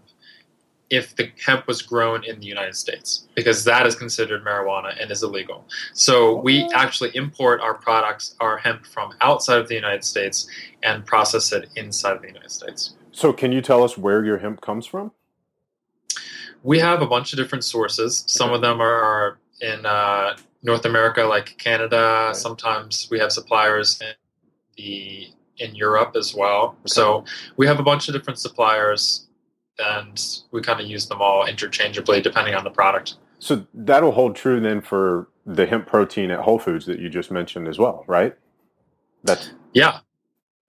if 0.90 1.14
the 1.14 1.30
hemp 1.44 1.66
was 1.68 1.82
grown 1.82 2.24
in 2.24 2.40
the 2.40 2.46
United 2.46 2.74
States 2.74 3.28
because 3.36 3.64
that 3.64 3.86
is 3.86 3.94
considered 3.94 4.44
marijuana 4.44 5.00
and 5.00 5.10
is 5.10 5.22
illegal. 5.22 5.64
So 5.94 6.36
we 6.36 6.68
actually 6.74 7.14
import 7.14 7.60
our 7.60 7.74
products, 7.74 8.34
our 8.40 8.58
hemp 8.58 8.84
from 8.84 9.14
outside 9.20 9.58
of 9.58 9.68
the 9.68 9.76
United 9.76 10.04
States 10.04 10.48
and 10.82 11.06
process 11.06 11.52
it 11.52 11.68
inside 11.76 12.16
of 12.16 12.22
the 12.22 12.28
United 12.28 12.50
States. 12.50 12.94
So, 13.12 13.32
can 13.32 13.50
you 13.52 13.60
tell 13.60 13.82
us 13.82 13.98
where 13.98 14.24
your 14.24 14.38
hemp 14.38 14.60
comes 14.60 14.86
from? 14.86 15.10
We 16.62 16.78
have 16.78 17.02
a 17.02 17.06
bunch 17.06 17.32
of 17.32 17.38
different 17.38 17.64
sources. 17.64 18.22
Some 18.26 18.52
of 18.52 18.60
them 18.60 18.80
are 18.80 19.39
in 19.60 19.86
uh, 19.86 20.36
North 20.62 20.84
America, 20.84 21.22
like 21.22 21.56
Canada. 21.58 22.26
Right. 22.26 22.36
Sometimes 22.36 23.08
we 23.10 23.18
have 23.18 23.32
suppliers 23.32 24.00
in 24.00 24.14
the 24.76 25.28
in 25.58 25.74
Europe 25.74 26.16
as 26.16 26.34
well. 26.34 26.68
Okay. 26.68 26.78
So 26.86 27.24
we 27.56 27.66
have 27.66 27.80
a 27.80 27.82
bunch 27.82 28.08
of 28.08 28.14
different 28.14 28.38
suppliers, 28.38 29.26
and 29.78 30.20
we 30.52 30.62
kind 30.62 30.80
of 30.80 30.86
use 30.86 31.06
them 31.06 31.20
all 31.20 31.46
interchangeably 31.46 32.20
depending 32.20 32.54
on 32.54 32.64
the 32.64 32.70
product. 32.70 33.16
So 33.38 33.66
that'll 33.72 34.12
hold 34.12 34.36
true 34.36 34.60
then 34.60 34.80
for 34.80 35.28
the 35.46 35.66
hemp 35.66 35.86
protein 35.86 36.30
at 36.30 36.40
Whole 36.40 36.58
Foods 36.58 36.86
that 36.86 36.98
you 36.98 37.08
just 37.08 37.30
mentioned 37.30 37.68
as 37.68 37.78
well, 37.78 38.04
right? 38.06 38.36
That's 39.24 39.52
yeah. 39.72 40.00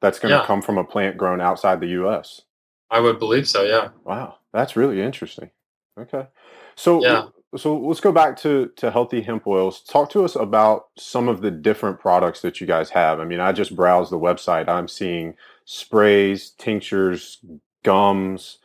That's 0.02 0.20
going 0.20 0.32
to 0.32 0.40
yeah. 0.40 0.46
come 0.46 0.62
from 0.62 0.78
a 0.78 0.84
plant 0.84 1.18
grown 1.18 1.42
outside 1.42 1.80
the 1.80 1.90
U.S. 1.90 2.42
I 2.90 3.00
would 3.00 3.20
believe 3.20 3.48
so. 3.48 3.64
Yeah. 3.64 3.90
Wow, 4.04 4.38
that's 4.52 4.76
really 4.76 5.02
interesting. 5.02 5.52
Okay, 5.98 6.28
so 6.76 7.04
yeah. 7.04 7.28
So 7.58 7.78
let's 7.78 8.00
go 8.00 8.14
back 8.14 8.38
to 8.38 8.72
to 8.78 8.92
healthy 8.92 9.22
hemp 9.22 9.46
oils. 9.46 9.84
Talk 9.84 10.10
to 10.12 10.24
us 10.24 10.36
about 10.36 10.86
some 10.98 11.28
of 11.28 11.42
the 11.42 11.52
different 11.52 12.00
products 12.00 12.42
that 12.42 12.62
you 12.62 12.68
guys 12.68 12.90
have. 12.92 13.20
I 13.20 13.26
mean, 13.26 13.42
I 13.42 13.52
just 13.52 13.76
browsed 13.76 14.12
the 14.12 14.20
website. 14.20 14.70
I'm 14.70 14.88
seeing 14.88 15.36
sprays, 15.66 16.52
tinctures, 16.52 17.44
gums. 17.84 18.60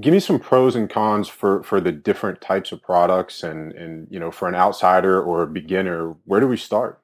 Give 0.00 0.14
me 0.14 0.20
some 0.20 0.38
pros 0.38 0.76
and 0.76 0.88
cons 0.88 1.28
for 1.28 1.62
for 1.62 1.80
the 1.80 1.92
different 1.92 2.40
types 2.40 2.72
of 2.72 2.82
products, 2.82 3.42
and 3.42 3.72
and 3.72 4.08
you 4.10 4.18
know, 4.18 4.30
for 4.30 4.48
an 4.48 4.54
outsider 4.54 5.20
or 5.20 5.42
a 5.42 5.46
beginner, 5.46 6.14
where 6.24 6.40
do 6.40 6.48
we 6.48 6.56
start? 6.56 7.02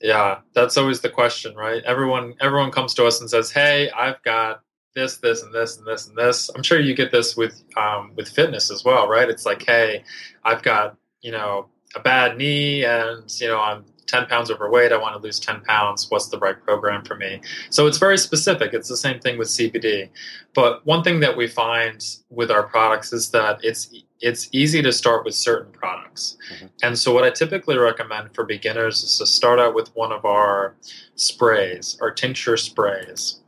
Yeah, 0.00 0.38
that's 0.52 0.76
always 0.76 1.00
the 1.00 1.08
question, 1.08 1.56
right? 1.56 1.82
Everyone 1.84 2.34
everyone 2.40 2.70
comes 2.70 2.94
to 2.94 3.06
us 3.06 3.20
and 3.20 3.28
says, 3.28 3.50
"Hey, 3.50 3.90
I've 3.90 4.22
got 4.22 4.60
this, 4.94 5.16
this, 5.18 5.42
and 5.42 5.54
this, 5.54 5.78
and 5.78 5.86
this, 5.86 6.08
and 6.08 6.16
this." 6.16 6.50
I'm 6.54 6.62
sure 6.62 6.80
you 6.80 6.94
get 6.94 7.12
this 7.12 7.36
with 7.36 7.62
um, 7.76 8.12
with 8.16 8.28
fitness 8.28 8.70
as 8.70 8.84
well, 8.84 9.08
right? 9.08 9.28
It's 9.28 9.46
like, 9.46 9.62
"Hey, 9.64 10.04
I've 10.44 10.62
got 10.62 10.96
you 11.20 11.32
know 11.32 11.66
a 11.94 12.00
bad 12.00 12.36
knee, 12.36 12.84
and 12.84 13.30
you 13.40 13.48
know 13.48 13.60
I'm 13.60 13.84
10 14.12 14.26
pounds 14.26 14.50
overweight, 14.50 14.92
I 14.92 14.98
want 14.98 15.16
to 15.16 15.22
lose 15.22 15.40
10 15.40 15.62
pounds. 15.62 16.10
What's 16.10 16.28
the 16.28 16.38
right 16.38 16.60
program 16.62 17.02
for 17.02 17.16
me? 17.16 17.40
So 17.70 17.86
it's 17.86 17.98
very 17.98 18.18
specific. 18.18 18.74
It's 18.74 18.88
the 18.88 18.96
same 18.96 19.18
thing 19.20 19.38
with 19.38 19.48
CBD. 19.48 20.10
But 20.54 20.84
one 20.84 21.02
thing 21.02 21.20
that 21.20 21.36
we 21.36 21.48
find 21.48 22.04
with 22.28 22.50
our 22.50 22.62
products 22.62 23.12
is 23.12 23.30
that 23.30 23.58
it's 23.62 23.92
it's 24.20 24.48
easy 24.52 24.82
to 24.82 24.92
start 24.92 25.24
with 25.24 25.34
certain 25.34 25.72
products. 25.72 26.36
Mm-hmm. 26.54 26.66
And 26.84 26.96
so 26.96 27.12
what 27.12 27.24
I 27.24 27.30
typically 27.30 27.76
recommend 27.76 28.32
for 28.34 28.44
beginners 28.44 29.02
is 29.02 29.18
to 29.18 29.26
start 29.26 29.58
out 29.58 29.74
with 29.74 29.88
one 29.96 30.12
of 30.12 30.24
our 30.24 30.76
sprays, 31.16 31.98
our 32.00 32.12
tincture 32.12 32.56
sprays. 32.56 33.40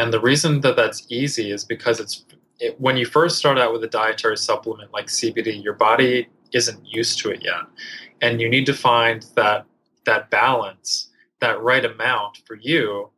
And 0.00 0.14
the 0.14 0.20
reason 0.20 0.62
that 0.62 0.76
that's 0.76 1.04
easy 1.10 1.50
is 1.50 1.62
because 1.62 2.00
it's 2.00 2.24
it, 2.58 2.80
when 2.80 2.96
you 2.96 3.04
first 3.04 3.36
start 3.36 3.58
out 3.58 3.70
with 3.70 3.84
a 3.84 3.86
dietary 3.86 4.38
supplement 4.38 4.94
like 4.94 5.08
CBD, 5.08 5.62
your 5.62 5.74
body 5.74 6.26
isn't 6.54 6.80
used 6.86 7.18
to 7.18 7.30
it 7.30 7.42
yet. 7.44 7.64
And 8.22 8.40
you 8.40 8.48
need 8.48 8.64
to 8.64 8.72
find 8.72 9.26
that 9.36 9.66
that 10.06 10.30
balance, 10.30 11.10
that 11.40 11.60
right 11.60 11.84
amount 11.84 12.38
for 12.46 12.54
you. 12.54 13.10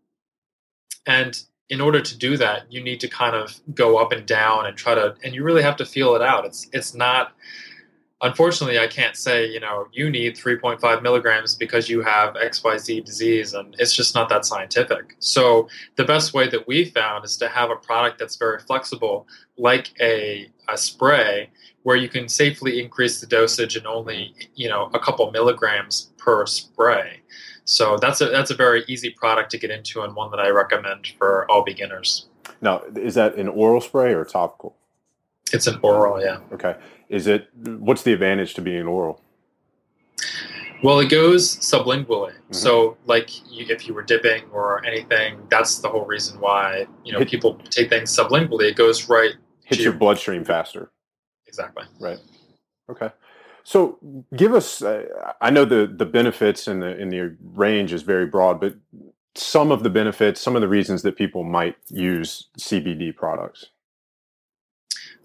And 1.07 1.41
in 1.69 1.81
order 1.81 2.01
to 2.01 2.19
do 2.19 2.37
that, 2.39 2.73
you 2.73 2.83
need 2.83 2.99
to 2.99 3.09
kind 3.09 3.37
of 3.37 3.61
go 3.75 3.99
up 3.99 4.11
and 4.11 4.27
down 4.27 4.67
and 4.67 4.77
try 4.77 4.97
to, 4.97 5.15
and 5.23 5.37
you 5.37 5.45
really 5.45 5.63
have 5.63 5.77
to 5.77 5.87
feel 5.87 6.17
it 6.17 6.23
out. 6.23 6.45
It's 6.45 6.69
it's 6.73 6.95
not. 6.95 7.33
Unfortunately, 8.23 8.79
I 8.79 8.87
can't 8.87 9.17
say 9.17 9.47
you 9.47 9.61
know 9.61 9.89
you 9.93 10.09
need 10.09 10.37
3.5 10.37 11.03
milligrams 11.03 11.57
because 11.57 11.89
you 11.89 12.03
have 12.03 12.37
X 12.37 12.63
Y 12.63 12.79
Z 12.79 13.01
disease, 13.01 13.53
and 13.55 13.75
it's 13.79 13.95
just 13.95 14.15
not 14.15 14.29
that 14.29 14.45
scientific. 14.45 15.17
So 15.19 15.69
the 15.97 16.05
best 16.05 16.33
way 16.33 16.49
that 16.49 16.67
we 16.67 16.85
found 16.85 17.25
is 17.25 17.37
to 17.39 17.49
have 17.49 17.71
a 17.71 17.77
product 17.77 18.19
that's 18.19 18.37
very 18.37 18.61
flexible, 18.61 19.27
like 19.59 19.91
a 20.01 20.49
a 20.69 20.79
spray, 20.79 21.51
where 21.83 21.97
you 21.97 22.09
can 22.09 22.29
safely 22.29 22.81
increase 22.81 23.21
the 23.21 23.27
dosage 23.27 23.77
and 23.77 23.87
only 23.87 24.35
you 24.55 24.69
know 24.69 24.91
a 24.95 24.99
couple 24.99 25.31
milligrams 25.33 26.13
per 26.17 26.47
spray. 26.47 27.21
So 27.65 27.97
that's 27.97 28.21
a 28.21 28.27
that's 28.27 28.51
a 28.51 28.57
very 28.57 28.85
easy 28.87 29.11
product 29.11 29.51
to 29.51 29.59
get 29.59 29.71
into 29.71 30.03
and 30.03 30.15
one 30.15 30.31
that 30.31 30.41
I 30.41 30.51
recommend 30.51 31.09
for 31.19 31.51
all 31.51 31.65
beginners. 31.65 32.29
Now, 32.61 32.83
is 32.95 33.15
that 33.15 33.35
an 33.37 33.49
oral 33.49 33.81
spray 33.81 34.15
or 34.15 34.25
topical? 34.25 34.77
It's 35.53 35.67
an 35.67 35.79
oral, 35.83 36.21
yeah. 36.21 36.39
Okay. 36.53 36.77
Is 37.13 37.27
it 37.27 37.49
what's 37.55 38.03
the 38.03 38.13
advantage 38.13 38.55
to 38.55 38.63
being 38.63 38.87
oral? 38.87 39.21
Well, 40.83 40.99
it 40.99 41.11
goes 41.11 41.59
sublingually. 41.59 42.33
Mm-hmm. 42.33 42.55
So, 42.55 42.97
like, 43.07 43.31
you, 43.49 43.67
if 43.69 43.87
you 43.87 43.95
were 43.95 44.03
dipping 44.03 44.43
or 44.51 44.85
anything, 44.85 45.39
that's 45.49 45.79
the 45.79 45.89
whole 45.89 46.05
reason 46.05 46.41
why 46.41 46.87
you 47.05 47.13
know 47.13 47.21
Hit, 47.21 47.29
people 47.29 47.55
take 47.71 47.91
things 47.91 48.11
sublingually. 48.17 48.71
It 48.71 48.77
goes 48.77 49.09
right 49.09 49.35
hits 49.65 49.83
your 49.83 49.93
bloodstream 49.93 50.45
faster. 50.45 50.91
Exactly. 51.47 51.85
Right. 52.01 52.19
Okay. 52.91 53.11
So 53.65 53.99
give 54.35 54.55
us. 54.55 54.83
Uh, 54.83 55.05
I 55.41 55.51
know 55.51 55.65
the 55.65 55.87
the 55.87 56.07
benefits 56.07 56.67
and 56.67 56.83
the 56.83 56.99
in 56.99 57.11
the 57.11 57.37
range 57.43 57.93
is 57.93 58.03
very 58.03 58.27
broad, 58.27 58.61
but 58.61 58.75
some 59.35 59.71
of 59.71 59.83
the 59.83 59.91
benefits, 59.91 60.41
some 60.41 60.57
of 60.57 60.63
the 60.63 60.69
reasons 60.69 61.03
that 61.03 61.17
people 61.17 61.45
might 61.45 61.77
use 61.89 62.49
CBD 62.59 63.15
products. 63.15 63.67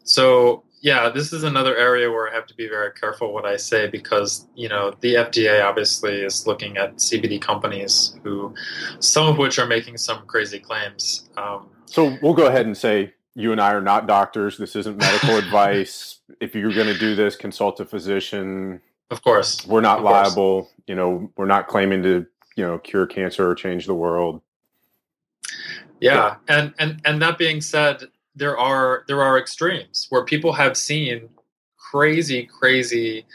So 0.04 0.64
yeah, 0.82 1.10
this 1.10 1.34
is 1.34 1.44
another 1.44 1.76
area 1.76 2.10
where 2.12 2.30
I 2.30 2.36
have 2.36 2.46
to 2.48 2.54
be 2.54 2.68
very 2.68 2.92
careful 2.92 3.34
what 3.34 3.46
I 3.46 3.58
say 3.58 3.88
because 3.88 4.48
you 4.56 4.70
know 4.70 4.96
the 5.02 5.16
FDA 5.16 5.64
obviously 5.64 6.22
is 6.22 6.46
looking 6.46 6.78
at 6.78 6.96
CBD 6.98 7.42
companies 7.42 8.20
who, 8.24 8.54
some 9.00 9.28
of 9.28 9.38
which 9.38 9.60
are 9.60 9.66
making 9.66 9.98
some 9.98 10.26
crazy 10.28 10.60
claims. 10.60 11.30
Um, 11.38 11.70
so 11.86 12.18
we'll 12.22 12.34
go 12.34 12.48
ahead 12.48 12.66
and 12.66 12.78
say 12.78 13.14
you 13.38 13.52
and 13.52 13.62
I 13.62 13.72
are 13.74 13.82
not 13.82 14.08
doctors. 14.08 14.58
This 14.58 14.76
isn't 14.76 14.98
medical 14.98 15.38
advice. 15.38 16.20
If 16.42 16.56
you're 16.56 16.74
going 16.74 16.88
to 16.88 16.98
do 16.98 17.16
this, 17.16 17.36
consult 17.36 17.80
a 17.80 17.86
physician. 17.86 18.82
Of 19.12 19.24
course. 19.24 19.66
We're 19.66 19.82
not 19.82 20.00
of 20.00 20.06
liable. 20.06 20.64
Course. 20.64 20.74
You 20.88 20.96
know, 20.96 21.32
we're 21.38 21.46
not 21.46 21.68
claiming 21.68 22.02
to, 22.04 22.26
you 22.56 22.66
know, 22.66 22.80
cure 22.80 23.06
cancer 23.06 23.48
or 23.48 23.54
change 23.54 23.86
the 23.86 23.94
world. 23.94 24.42
Yeah. 26.00 26.14
yeah. 26.14 26.36
And 26.48 26.74
and 26.80 27.02
and 27.06 27.22
that 27.22 27.38
being 27.38 27.62
said, 27.62 28.04
there 28.38 28.58
are 28.58 29.04
there 29.08 29.22
are 29.22 29.38
extremes 29.38 30.08
where 30.10 30.24
people 30.24 30.54
have 30.54 30.78
seen 30.78 31.30
crazy 31.78 32.44
crazy 32.46 33.26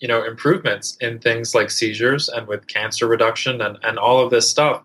you 0.00 0.08
know 0.08 0.24
improvements 0.24 0.96
in 1.00 1.18
things 1.18 1.54
like 1.54 1.70
seizures 1.70 2.28
and 2.28 2.46
with 2.46 2.66
cancer 2.66 3.06
reduction 3.06 3.60
and 3.60 3.78
and 3.82 3.98
all 3.98 4.24
of 4.24 4.30
this 4.30 4.48
stuff. 4.48 4.82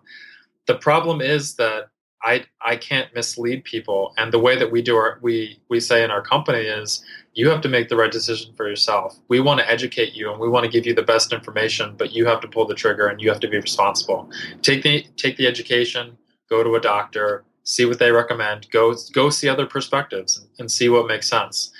The 0.66 0.76
problem 0.76 1.20
is 1.20 1.54
that 1.54 1.88
I 2.22 2.44
I 2.60 2.76
can't 2.76 3.14
mislead 3.14 3.64
people. 3.64 4.14
And 4.16 4.32
the 4.32 4.38
way 4.38 4.56
that 4.56 4.70
we 4.70 4.82
do 4.82 4.96
our 4.96 5.18
we 5.22 5.60
we 5.68 5.80
say 5.80 6.04
in 6.04 6.10
our 6.10 6.22
company 6.22 6.60
is 6.60 7.04
you 7.34 7.48
have 7.50 7.60
to 7.62 7.68
make 7.68 7.88
the 7.88 7.96
right 7.96 8.10
decision 8.10 8.52
for 8.56 8.68
yourself. 8.68 9.16
We 9.28 9.40
want 9.40 9.60
to 9.60 9.70
educate 9.70 10.14
you 10.14 10.30
and 10.30 10.40
we 10.40 10.48
want 10.48 10.64
to 10.64 10.70
give 10.70 10.86
you 10.86 10.94
the 10.94 11.02
best 11.02 11.32
information, 11.32 11.94
but 11.96 12.12
you 12.12 12.26
have 12.26 12.40
to 12.40 12.48
pull 12.48 12.66
the 12.66 12.74
trigger 12.74 13.06
and 13.06 13.20
you 13.20 13.28
have 13.28 13.40
to 13.40 13.48
be 13.48 13.56
responsible. 13.56 14.30
Take 14.62 14.82
the 14.82 15.06
take 15.16 15.36
the 15.36 15.46
education, 15.46 16.16
go 16.48 16.62
to 16.62 16.74
a 16.74 16.80
doctor, 16.80 17.44
see 17.68 17.84
what 17.84 17.98
they 17.98 18.10
recommend, 18.10 18.70
go 18.70 18.94
go 19.12 19.28
see 19.28 19.48
other 19.48 19.66
perspectives 19.66 20.46
and, 20.58 20.70
see 20.70 20.88
what 20.88 21.06
makes 21.06 21.28
sense. 21.28 21.70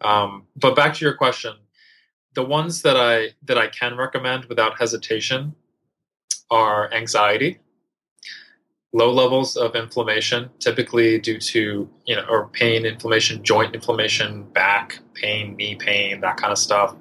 Um, 0.00 0.46
but 0.54 0.76
back 0.76 0.94
to 0.94 1.04
your 1.04 1.14
question, 1.14 1.54
the 2.34 2.44
ones 2.44 2.82
that 2.82 2.96
I 2.96 3.30
that 3.42 3.58
I 3.58 3.66
can 3.66 3.96
recommend 3.96 4.44
without 4.44 4.78
hesitation 4.78 5.54
are 6.50 6.92
anxiety 6.92 7.58
low 8.94 9.12
levels 9.12 9.56
of 9.56 9.74
inflammation, 9.74 10.48
typically 10.60 11.18
due 11.18 11.38
to 11.38 11.88
you 12.06 12.16
know 12.16 12.24
or 12.28 12.46
pain, 12.48 12.86
inflammation, 12.86 13.42
joint 13.42 13.74
inflammation, 13.74 14.44
back 14.52 15.00
pain, 15.14 15.56
knee 15.56 15.74
pain, 15.74 16.20
that 16.20 16.36
kind 16.36 16.52
of 16.52 16.58
stuff, 16.58 16.94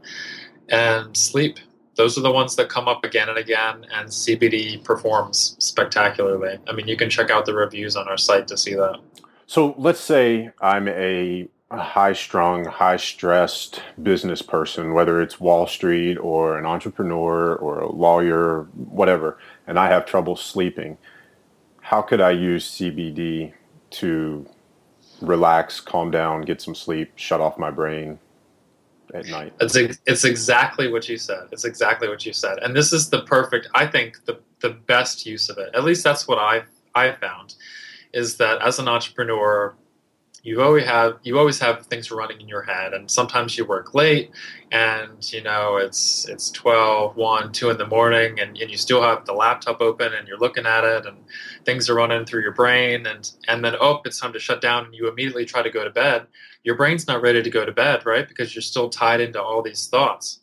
and 0.69 1.15
sleep. 1.15 1.59
Those 1.95 2.17
are 2.17 2.21
the 2.21 2.31
ones 2.31 2.55
that 2.55 2.69
come 2.69 2.87
up 2.87 3.03
again 3.03 3.29
and 3.29 3.37
again, 3.37 3.85
and 3.93 4.09
CBD 4.09 4.83
performs 4.83 5.55
spectacularly. 5.59 6.57
I 6.67 6.73
mean, 6.73 6.87
you 6.87 6.97
can 6.97 7.09
check 7.09 7.29
out 7.29 7.45
the 7.45 7.53
reviews 7.53 7.95
on 7.95 8.07
our 8.07 8.17
site 8.17 8.47
to 8.47 8.57
see 8.57 8.73
that. 8.75 8.99
So 9.45 9.75
let's 9.77 9.99
say 9.99 10.51
I'm 10.59 10.87
a 10.87 11.47
high 11.71 12.13
strung, 12.13 12.65
high 12.65 12.97
stressed 12.97 13.81
business 14.01 14.41
person, 14.41 14.93
whether 14.93 15.21
it's 15.21 15.39
Wall 15.39 15.67
Street 15.67 16.17
or 16.17 16.57
an 16.57 16.65
entrepreneur 16.65 17.55
or 17.55 17.79
a 17.79 17.91
lawyer, 17.91 18.63
whatever, 18.75 19.37
and 19.67 19.77
I 19.77 19.87
have 19.87 20.05
trouble 20.05 20.35
sleeping. 20.35 20.97
How 21.81 22.01
could 22.01 22.21
I 22.21 22.31
use 22.31 22.69
CBD 22.69 23.53
to 23.91 24.47
relax, 25.21 25.79
calm 25.79 26.11
down, 26.11 26.41
get 26.41 26.61
some 26.61 26.75
sleep, 26.75 27.11
shut 27.15 27.41
off 27.41 27.57
my 27.57 27.69
brain 27.69 28.19
at 29.13 29.25
night? 29.27 29.53
It's, 29.59 29.75
it's 30.05 30.25
exactly 30.25 30.91
what 30.91 31.07
you 31.07 31.17
said. 31.17 31.47
It's 31.51 31.65
exactly 31.65 32.07
what 32.09 32.25
you 32.25 32.33
said. 32.33 32.59
And 32.59 32.75
this 32.75 32.93
is 32.93 33.09
the 33.09 33.21
perfect, 33.23 33.67
I 33.73 33.85
think, 33.85 34.23
the, 34.25 34.39
the 34.61 34.71
best 34.71 35.25
use 35.25 35.49
of 35.49 35.57
it. 35.57 35.69
At 35.73 35.83
least 35.83 36.03
that's 36.03 36.27
what 36.27 36.39
I, 36.39 36.63
I 36.95 37.11
found 37.13 37.55
is 38.13 38.37
that 38.37 38.61
as 38.61 38.79
an 38.79 38.87
entrepreneur, 38.87 39.75
you 40.43 40.61
always 40.61 40.85
have 40.85 41.17
you 41.23 41.39
always 41.39 41.57
have 41.57 41.85
things 41.85 42.11
running 42.11 42.41
in 42.41 42.49
your 42.49 42.61
head 42.61 42.93
and 42.93 43.09
sometimes 43.09 43.57
you 43.57 43.65
work 43.65 43.95
late 43.95 44.29
and 44.71 45.31
you 45.31 45.41
know 45.41 45.77
it's 45.77 46.27
it's 46.27 46.51
12 46.51 47.15
1 47.15 47.51
2 47.53 47.69
in 47.69 47.77
the 47.77 47.87
morning 47.87 48.37
and, 48.41 48.57
and 48.57 48.69
you 48.69 48.75
still 48.75 49.01
have 49.01 49.25
the 49.25 49.33
laptop 49.33 49.81
open 49.81 50.13
and 50.13 50.27
you're 50.27 50.37
looking 50.37 50.65
at 50.65 50.83
it 50.83 51.05
and 51.05 51.17
things 51.63 51.89
are 51.89 51.95
running 51.95 52.25
through 52.25 52.41
your 52.41 52.51
brain 52.51 53.05
and 53.05 53.31
and 53.47 53.63
then 53.63 53.73
oh 53.79 54.01
it's 54.03 54.19
time 54.19 54.33
to 54.33 54.39
shut 54.39 54.61
down 54.61 54.85
and 54.85 54.93
you 54.93 55.07
immediately 55.07 55.45
try 55.45 55.63
to 55.63 55.71
go 55.71 55.83
to 55.83 55.89
bed. 55.89 56.27
Your 56.63 56.75
brain's 56.75 57.07
not 57.07 57.21
ready 57.21 57.41
to 57.41 57.49
go 57.49 57.65
to 57.65 57.71
bed 57.71 58.05
right 58.05 58.27
because 58.27 58.53
you're 58.53 58.61
still 58.61 58.89
tied 58.89 59.21
into 59.21 59.41
all 59.41 59.61
these 59.61 59.87
thoughts. 59.87 60.41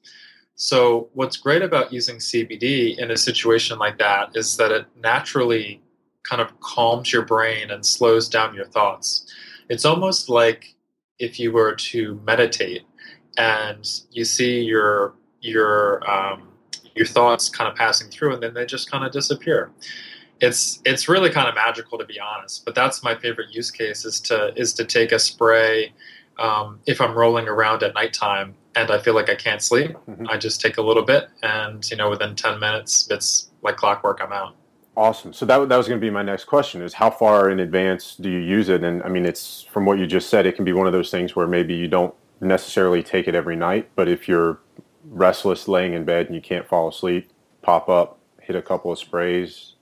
So 0.55 1.11
what's 1.13 1.37
great 1.37 1.63
about 1.63 1.93
using 1.93 2.17
cbd 2.17 2.99
in 2.99 3.11
a 3.11 3.17
situation 3.17 3.79
like 3.79 3.99
that 3.99 4.31
is 4.35 4.57
that 4.57 4.71
it 4.71 4.87
naturally 4.99 5.83
kind 6.23 6.41
of 6.41 6.59
calms 6.61 7.13
your 7.13 7.23
brain 7.23 7.71
and 7.71 7.85
slows 7.85 8.29
down 8.29 8.55
your 8.55 8.67
thoughts 8.67 9.27
it's 9.71 9.87
almost 9.87 10.29
like 10.29 10.75
if 11.19 11.39
you 11.39 11.53
were 11.53 11.75
to 11.75 12.21
meditate 12.27 12.83
and 13.39 14.03
you 14.11 14.25
see 14.25 14.61
your 14.61 15.15
your 15.41 16.09
um, 16.11 16.49
your 16.95 17.07
thoughts 17.07 17.49
kind 17.49 17.71
of 17.71 17.77
passing 17.77 18.11
through 18.11 18.35
and 18.35 18.43
then 18.43 18.53
they 18.53 18.67
just 18.67 18.91
kind 18.91 19.05
of 19.05 19.13
disappear 19.13 19.71
it's 20.41 20.81
it's 20.85 21.09
really 21.09 21.31
kind 21.31 21.49
of 21.49 21.55
magical 21.55 21.97
to 21.97 22.05
be 22.05 22.19
honest 22.19 22.65
but 22.65 22.75
that's 22.75 23.03
my 23.03 23.15
favorite 23.15 23.49
use 23.53 23.71
case 23.71 24.05
is 24.05 24.21
to 24.21 24.53
is 24.57 24.75
to 24.75 24.85
take 24.85 25.13
a 25.13 25.19
spray 25.19 25.93
um, 26.39 26.81
if 26.87 27.01
i'm 27.01 27.15
rolling 27.15 27.47
around 27.47 27.83
at 27.83 27.95
nighttime 27.95 28.55
and 28.75 28.91
i 28.91 28.99
feel 28.99 29.15
like 29.15 29.31
i 29.31 29.35
can't 29.35 29.63
sleep 29.63 29.93
mm-hmm. 30.09 30.27
i 30.29 30.37
just 30.37 30.61
take 30.61 30.79
a 30.79 30.83
little 30.83 31.05
bit 31.05 31.29
and 31.43 31.89
you 31.91 31.97
know 31.97 32.11
within 32.11 32.35
10 32.35 32.59
minutes 32.59 33.07
it's 33.11 33.51
like 33.63 33.77
clockwork 33.77 34.21
i'm 34.21 34.33
out 34.33 34.57
Awesome. 34.97 35.33
So 35.33 35.47
that 35.47 35.69
that 35.69 35.77
was 35.77 35.89
going 35.89 36.01
to 36.01 36.05
be 36.05 36.11
my 36.11 36.23
next 36.23 36.45
question: 36.45 36.83
is 36.83 36.95
how 36.95 37.11
far 37.11 37.51
in 37.51 37.61
advance 37.61 38.17
do 38.17 38.29
you 38.29 38.39
use 38.39 38.69
it? 38.69 38.83
And 38.83 39.03
I 39.03 39.09
mean, 39.09 39.25
it's 39.25 39.63
from 39.63 39.87
what 39.87 39.99
you 39.99 40.07
just 40.07 40.29
said, 40.29 40.47
it 40.47 40.57
can 40.57 40.65
be 40.65 40.73
one 40.73 40.87
of 40.87 40.93
those 40.93 41.11
things 41.11 41.37
where 41.37 41.47
maybe 41.47 41.75
you 41.75 41.89
don't 41.89 42.15
necessarily 42.41 43.03
take 43.03 43.29
it 43.29 43.35
every 43.35 43.57
night, 43.57 43.89
but 43.95 44.09
if 44.09 44.29
you're 44.29 44.59
restless, 45.05 45.69
laying 45.69 45.95
in 45.95 46.05
bed, 46.05 46.27
and 46.27 46.35
you 46.35 46.41
can't 46.41 46.67
fall 46.67 46.89
asleep, 46.89 47.31
pop 47.63 47.89
up, 47.89 48.19
hit 48.41 48.57
a 48.57 48.63
couple 48.63 48.91
of 48.91 48.99
sprays. 48.99 49.75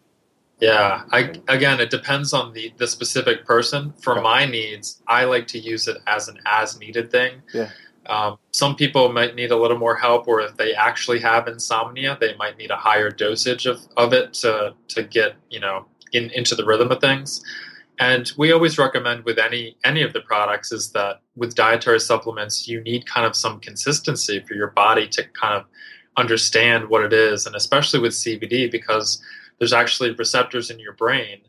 Yeah, 0.61 1.03
um, 1.05 1.09
I 1.13 1.35
again, 1.49 1.81
it 1.81 1.91
depends 1.91 2.33
on 2.33 2.53
the 2.53 2.73
the 2.77 2.87
specific 2.87 3.47
person. 3.47 3.93
For 4.01 4.15
okay. 4.15 4.23
my 4.23 4.45
needs, 4.45 5.01
I 5.07 5.25
like 5.25 5.47
to 5.49 5.59
use 5.59 5.87
it 5.89 5.99
as 6.07 6.29
an 6.29 6.39
as 6.47 6.79
needed 6.79 7.11
thing. 7.11 7.43
Yeah. 7.55 7.71
Um, 8.09 8.39
some 8.53 8.75
people 8.75 9.13
might 9.13 9.35
need 9.35 9.51
a 9.51 9.57
little 9.57 9.79
more 9.79 9.97
help, 9.97 10.27
or 10.27 10.41
if 10.41 10.57
they 10.57 10.75
actually 10.75 11.21
have 11.21 11.47
insomnia, 11.47 12.17
they 12.21 12.35
might 12.37 12.57
need 12.57 12.71
a 12.71 12.77
higher 12.77 13.11
dosage 13.11 13.67
of, 13.67 13.81
of 13.97 14.13
it 14.13 14.33
to, 14.35 14.75
to 14.89 15.03
get 15.03 15.35
you 15.51 15.61
know 15.61 15.87
in, 16.13 16.31
into 16.31 16.55
the 16.55 16.65
rhythm 16.65 16.91
of 16.91 17.01
things. 17.01 17.43
And 18.01 18.31
we 18.37 18.53
always 18.53 18.79
recommend 18.79 19.25
with 19.25 19.39
any 19.39 19.77
any 19.85 20.03
of 20.03 20.13
the 20.13 20.21
products 20.21 20.73
is 20.73 20.93
that 20.93 21.21
with 21.37 21.55
dietary 21.55 22.01
supplements, 22.01 22.69
you 22.69 22.81
need 22.81 23.07
kind 23.07 23.27
of 23.27 23.37
some 23.37 23.61
consistency 23.61 24.43
for 24.47 24.55
your 24.55 24.71
body 24.71 25.09
to 25.09 25.25
kind 25.29 25.55
of 25.55 25.65
understand 26.17 26.89
what 26.89 27.05
it 27.05 27.13
is, 27.13 27.47
and 27.47 27.55
especially 27.55 28.01
with 28.01 28.13
CBD 28.13 28.71
because 28.71 29.23
there's 29.59 29.73
actually 29.73 30.13
receptors 30.13 30.71
in 30.71 30.79
your 30.79 30.93
brain 30.93 31.41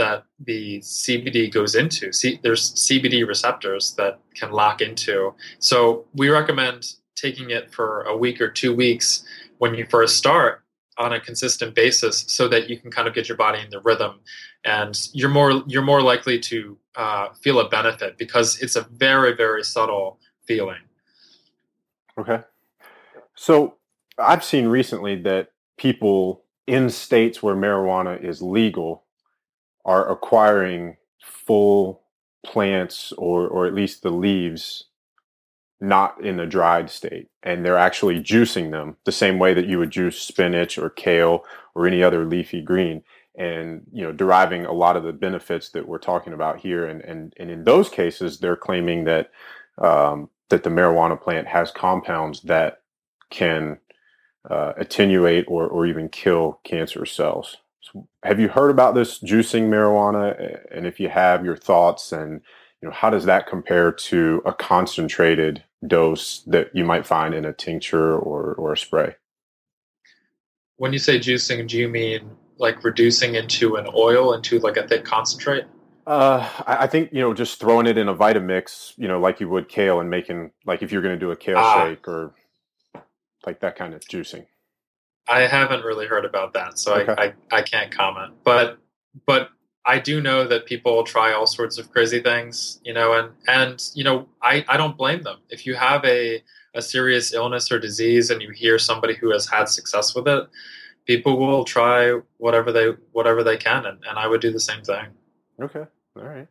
that 0.00 0.24
the 0.46 0.78
CBD 0.78 1.52
goes 1.52 1.74
into. 1.74 2.10
See, 2.10 2.40
there's 2.42 2.72
CBD 2.74 3.28
receptors 3.28 3.92
that 3.96 4.18
can 4.34 4.50
lock 4.50 4.80
into. 4.80 5.34
So 5.58 6.06
we 6.14 6.30
recommend 6.30 6.94
taking 7.16 7.50
it 7.50 7.70
for 7.70 8.04
a 8.04 8.16
week 8.16 8.40
or 8.40 8.48
two 8.48 8.74
weeks 8.74 9.24
when 9.58 9.74
you 9.74 9.84
first 9.90 10.16
start 10.16 10.64
on 10.96 11.12
a 11.12 11.20
consistent 11.20 11.74
basis, 11.74 12.24
so 12.28 12.48
that 12.48 12.70
you 12.70 12.78
can 12.78 12.90
kind 12.90 13.06
of 13.06 13.14
get 13.14 13.28
your 13.28 13.36
body 13.36 13.60
in 13.60 13.68
the 13.68 13.80
rhythm, 13.80 14.20
and 14.64 15.08
you're 15.12 15.30
more 15.30 15.62
you're 15.66 15.82
more 15.92 16.02
likely 16.02 16.38
to 16.38 16.78
uh, 16.96 17.28
feel 17.42 17.60
a 17.60 17.68
benefit 17.68 18.16
because 18.18 18.58
it's 18.60 18.76
a 18.76 18.82
very 18.92 19.34
very 19.34 19.62
subtle 19.62 20.18
feeling. 20.46 20.82
Okay, 22.18 22.40
so 23.34 23.76
I've 24.18 24.44
seen 24.44 24.66
recently 24.66 25.16
that 25.22 25.52
people 25.78 26.42
in 26.66 26.90
states 26.90 27.42
where 27.42 27.54
marijuana 27.54 28.22
is 28.22 28.42
legal 28.42 29.04
are 29.84 30.10
acquiring 30.10 30.96
full 31.22 32.02
plants 32.44 33.12
or 33.18 33.46
or 33.46 33.66
at 33.66 33.74
least 33.74 34.02
the 34.02 34.10
leaves 34.10 34.84
not 35.80 36.22
in 36.22 36.38
a 36.38 36.46
dried 36.46 36.90
state 36.90 37.28
and 37.42 37.64
they're 37.64 37.78
actually 37.78 38.18
juicing 38.20 38.70
them 38.70 38.96
the 39.04 39.12
same 39.12 39.38
way 39.38 39.54
that 39.54 39.66
you 39.66 39.78
would 39.78 39.90
juice 39.90 40.20
spinach 40.20 40.78
or 40.78 40.90
kale 40.90 41.44
or 41.74 41.86
any 41.86 42.02
other 42.02 42.24
leafy 42.24 42.62
green 42.62 43.02
and 43.36 43.82
you 43.92 44.02
know 44.02 44.12
deriving 44.12 44.64
a 44.64 44.72
lot 44.72 44.96
of 44.96 45.04
the 45.04 45.12
benefits 45.12 45.70
that 45.70 45.86
we're 45.86 45.98
talking 45.98 46.32
about 46.32 46.58
here 46.60 46.86
and 46.86 47.02
and, 47.02 47.34
and 47.38 47.50
in 47.50 47.64
those 47.64 47.88
cases 47.88 48.38
they're 48.38 48.56
claiming 48.56 49.04
that 49.04 49.30
um, 49.78 50.28
that 50.48 50.62
the 50.62 50.70
marijuana 50.70 51.20
plant 51.20 51.46
has 51.46 51.70
compounds 51.70 52.42
that 52.42 52.82
can 53.30 53.78
uh, 54.48 54.72
attenuate 54.76 55.44
or, 55.48 55.66
or 55.66 55.86
even 55.86 56.08
kill 56.08 56.60
cancer 56.64 57.06
cells 57.06 57.58
have 58.22 58.38
you 58.38 58.48
heard 58.48 58.70
about 58.70 58.94
this 58.94 59.18
juicing 59.18 59.68
marijuana? 59.68 60.64
And 60.70 60.86
if 60.86 61.00
you 61.00 61.08
have, 61.08 61.44
your 61.44 61.56
thoughts 61.56 62.12
and 62.12 62.40
you 62.80 62.88
know 62.88 62.94
how 62.94 63.10
does 63.10 63.24
that 63.26 63.46
compare 63.46 63.92
to 63.92 64.42
a 64.46 64.52
concentrated 64.52 65.64
dose 65.86 66.40
that 66.46 66.74
you 66.74 66.84
might 66.84 67.06
find 67.06 67.34
in 67.34 67.44
a 67.44 67.52
tincture 67.52 68.16
or 68.16 68.54
or 68.54 68.72
a 68.72 68.78
spray? 68.78 69.16
When 70.76 70.92
you 70.92 70.98
say 70.98 71.18
juicing, 71.18 71.68
do 71.68 71.78
you 71.78 71.88
mean 71.88 72.30
like 72.58 72.84
reducing 72.84 73.34
into 73.34 73.76
an 73.76 73.86
oil 73.94 74.32
into 74.32 74.58
like 74.58 74.76
a 74.76 74.86
thick 74.86 75.04
concentrate? 75.04 75.64
Uh, 76.06 76.48
I 76.66 76.86
think 76.86 77.12
you 77.12 77.20
know 77.20 77.34
just 77.34 77.60
throwing 77.60 77.86
it 77.86 77.98
in 77.98 78.08
a 78.08 78.14
Vitamix, 78.14 78.94
you 78.96 79.08
know, 79.08 79.20
like 79.20 79.40
you 79.40 79.48
would 79.48 79.68
kale, 79.68 80.00
and 80.00 80.08
making 80.08 80.50
like 80.64 80.82
if 80.82 80.90
you're 80.90 81.02
going 81.02 81.18
to 81.18 81.20
do 81.20 81.30
a 81.30 81.36
kale 81.36 81.58
ah. 81.58 81.84
shake 81.84 82.08
or 82.08 82.34
like 83.46 83.60
that 83.60 83.76
kind 83.76 83.94
of 83.94 84.00
juicing. 84.00 84.46
I 85.30 85.46
haven't 85.46 85.84
really 85.84 86.06
heard 86.06 86.24
about 86.24 86.52
that, 86.54 86.78
so 86.78 86.94
okay. 86.94 87.14
I, 87.16 87.24
I, 87.52 87.58
I 87.58 87.62
can't 87.62 87.92
comment. 87.92 88.34
But 88.44 88.78
but 89.26 89.50
I 89.86 89.98
do 90.00 90.20
know 90.20 90.46
that 90.46 90.66
people 90.66 91.04
try 91.04 91.32
all 91.32 91.46
sorts 91.46 91.78
of 91.78 91.90
crazy 91.92 92.20
things, 92.20 92.80
you 92.84 92.92
know, 92.92 93.12
and 93.12 93.30
and 93.46 93.82
you 93.94 94.02
know 94.02 94.28
I 94.42 94.64
I 94.68 94.76
don't 94.76 94.96
blame 94.96 95.22
them. 95.22 95.38
If 95.48 95.66
you 95.66 95.76
have 95.76 96.04
a 96.04 96.42
a 96.74 96.82
serious 96.82 97.32
illness 97.32 97.70
or 97.70 97.78
disease 97.78 98.30
and 98.30 98.42
you 98.42 98.50
hear 98.50 98.78
somebody 98.78 99.14
who 99.14 99.30
has 99.30 99.48
had 99.48 99.68
success 99.68 100.14
with 100.14 100.26
it, 100.28 100.48
people 101.06 101.36
will 101.38 101.64
try 101.64 102.18
whatever 102.38 102.72
they 102.72 102.88
whatever 103.12 103.44
they 103.44 103.56
can, 103.56 103.86
and, 103.86 104.00
and 104.08 104.18
I 104.18 104.26
would 104.26 104.40
do 104.40 104.52
the 104.52 104.60
same 104.60 104.82
thing. 104.82 105.06
Okay, 105.62 105.84
all 106.16 106.24
right. 106.24 106.48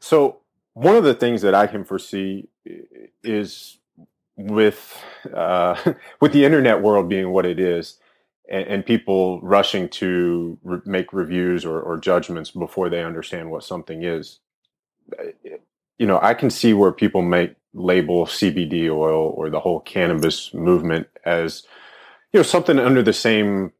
So 0.00 0.40
one 0.74 0.96
of 0.96 1.04
the 1.04 1.14
things 1.14 1.40
that 1.42 1.54
I 1.54 1.66
can 1.66 1.82
foresee 1.82 2.48
is 3.24 3.78
with 4.36 5.02
uh, 5.34 5.94
with 6.20 6.34
the 6.34 6.44
internet 6.44 6.82
world 6.82 7.08
being 7.08 7.30
what 7.30 7.46
it 7.46 7.58
is 7.58 7.98
and, 8.48 8.66
and 8.66 8.86
people 8.86 9.40
rushing 9.42 9.88
to 9.90 10.58
re- 10.62 10.80
make 10.84 11.12
reviews 11.12 11.64
or, 11.64 11.80
or 11.80 11.98
judgments 11.98 12.50
before 12.50 12.88
they 12.88 13.04
understand 13.04 13.50
what 13.50 13.64
something 13.64 14.02
is. 14.02 14.40
You 15.98 16.06
know, 16.06 16.18
I 16.22 16.34
can 16.34 16.50
see 16.50 16.72
where 16.74 16.92
people 16.92 17.22
make 17.22 17.56
label 17.74 18.26
CBD 18.26 18.90
oil 18.90 19.32
or 19.36 19.50
the 19.50 19.60
whole 19.60 19.80
cannabis 19.80 20.52
movement 20.54 21.08
as 21.24 21.64
you 22.32 22.38
know 22.38 22.44
something 22.44 22.78
under 22.78 23.02
the 23.02 23.12
same, 23.12 23.72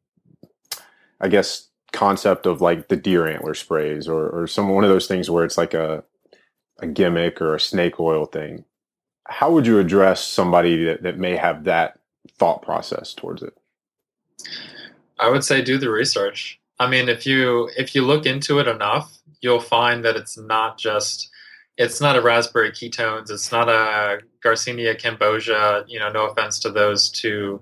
I 1.20 1.28
guess, 1.28 1.68
concept 1.92 2.46
of 2.46 2.61
like 2.61 2.88
the 2.88 2.96
deer 2.96 3.26
antler 3.26 3.54
sprays 3.54 4.09
or 4.09 4.28
or 4.28 4.46
some 4.46 4.68
one 4.70 4.85
of 4.85 4.90
those 4.90 5.07
things 5.07 5.31
where 5.31 5.44
it's 5.44 5.59
like 5.59 5.74
a 5.74 6.04
a 6.81 6.87
gimmick 6.87 7.40
or 7.40 7.54
a 7.54 7.61
snake 7.61 8.00
oil 8.00 8.26
thing. 8.26 8.64
How 9.26 9.50
would 9.52 9.66
you 9.66 9.78
address 9.78 10.24
somebody 10.24 10.85
that, 10.85 11.02
that 11.02 11.18
may 11.18 11.37
have 11.37 11.64
that 11.64 11.98
thought 12.38 12.62
process 12.62 13.14
towards 13.14 13.42
it? 13.42 13.54
I 15.18 15.29
would 15.29 15.44
say 15.44 15.62
do 15.62 15.79
the 15.79 15.90
research. 15.90 16.61
I 16.79 16.88
mean, 16.88 17.09
if 17.09 17.27
you 17.27 17.70
if 17.77 17.94
you 17.94 18.03
look 18.03 18.27
into 18.27 18.61
it 18.61 18.68
enough, 18.68 19.18
you'll 19.40 19.61
find 19.61 20.05
that 20.05 20.16
it's 20.16 20.38
not 20.38 20.79
just 20.79 21.31
it's 21.77 22.01
not 22.01 22.16
a 22.16 22.20
raspberry 22.20 22.70
ketones, 22.70 23.31
it's 23.31 23.53
not 23.53 23.68
a 23.68 24.20
Garcinia 24.44 25.01
cambogia. 25.01 25.85
You 25.88 25.98
know, 25.98 26.11
no 26.11 26.27
offense 26.27 26.59
to 26.61 26.70
those 26.70 27.09
two 27.09 27.61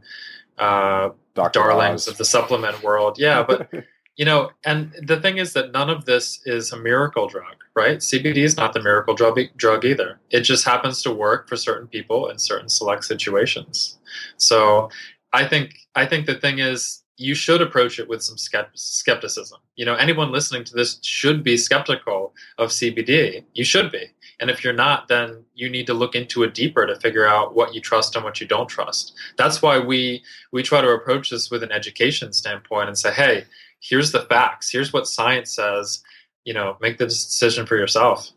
uh, 0.59 1.11
Dr. 1.35 1.61
darlings 1.61 2.03
Oz. 2.03 2.09
of 2.09 2.17
the 2.19 2.25
supplement 2.25 2.83
world. 2.83 3.19
Yeah, 3.19 3.43
but 3.43 3.71
you 4.17 4.25
know, 4.25 4.51
and 4.65 4.95
the 5.03 5.21
thing 5.21 5.37
is 5.37 5.53
that 5.53 5.73
none 5.73 5.91
of 5.91 6.07
this 6.07 6.41
is 6.47 6.73
a 6.73 6.77
miracle 6.79 7.29
drug, 7.29 7.57
right? 7.75 7.99
CBD 7.99 8.39
is 8.39 8.57
not 8.57 8.73
the 8.73 8.83
miracle 8.83 9.15
drug, 9.15 9.39
drug 9.57 9.85
either. 9.85 10.19
It 10.31 10.41
just 10.41 10.65
happens 10.65 11.03
to 11.03 11.13
work 11.13 11.49
for 11.49 11.57
certain 11.57 11.87
people 11.87 12.29
in 12.29 12.39
certain 12.39 12.71
select 12.71 13.05
situations. 13.05 13.99
So, 14.39 14.89
I 15.33 15.47
think 15.47 15.75
I 15.95 16.07
think 16.07 16.27
the 16.27 16.35
thing 16.35 16.59
is 16.59 17.03
you 17.19 17.35
should 17.35 17.63
approach 17.63 17.99
it 17.99 18.09
with 18.09 18.23
some 18.23 18.37
skepticism. 18.75 19.59
You 19.77 19.87
know, 19.87 19.95
anyone 19.95 20.33
listening 20.33 20.65
to 20.65 20.75
this 20.75 20.99
should 21.03 21.43
be 21.43 21.57
skeptical 21.57 22.35
of 22.59 22.71
CBD. 22.71 23.43
You 23.55 23.65
should 23.65 23.91
be. 23.91 24.11
And 24.39 24.51
if 24.51 24.63
you're 24.63 24.75
not, 24.75 25.09
then 25.09 25.45
you 25.55 25.71
need 25.71 25.87
to 25.87 25.95
look 25.95 26.15
into 26.15 26.43
it 26.43 26.53
deeper 26.53 26.87
to 26.87 27.01
figure 27.01 27.27
out 27.27 27.55
what 27.55 27.75
you 27.75 27.81
trust 27.81 28.17
and 28.17 28.25
what 28.25 28.39
you 28.41 28.47
don't 28.47 28.69
trust. 28.69 29.15
That's 29.39 29.63
why 29.63 29.79
we 29.79 30.23
we 30.53 30.63
try 30.63 30.81
to 30.81 30.91
approach 30.91 31.31
this 31.31 31.51
with 31.51 31.63
an 31.63 31.73
education 31.73 32.33
standpoint 32.33 32.89
and 32.89 32.99
say, 32.99 33.13
"Hey, 33.13 33.45
here's 33.81 34.13
the 34.13 34.23
facts. 34.23 34.71
Here's 34.71 34.93
what 34.93 35.07
science 35.09 35.55
says. 35.55 36.03
You 36.45 36.53
know, 36.55 36.77
make 36.81 36.99
the 36.99 37.07
decision 37.07 37.67
for 37.67 37.77
yourself." 37.77 38.31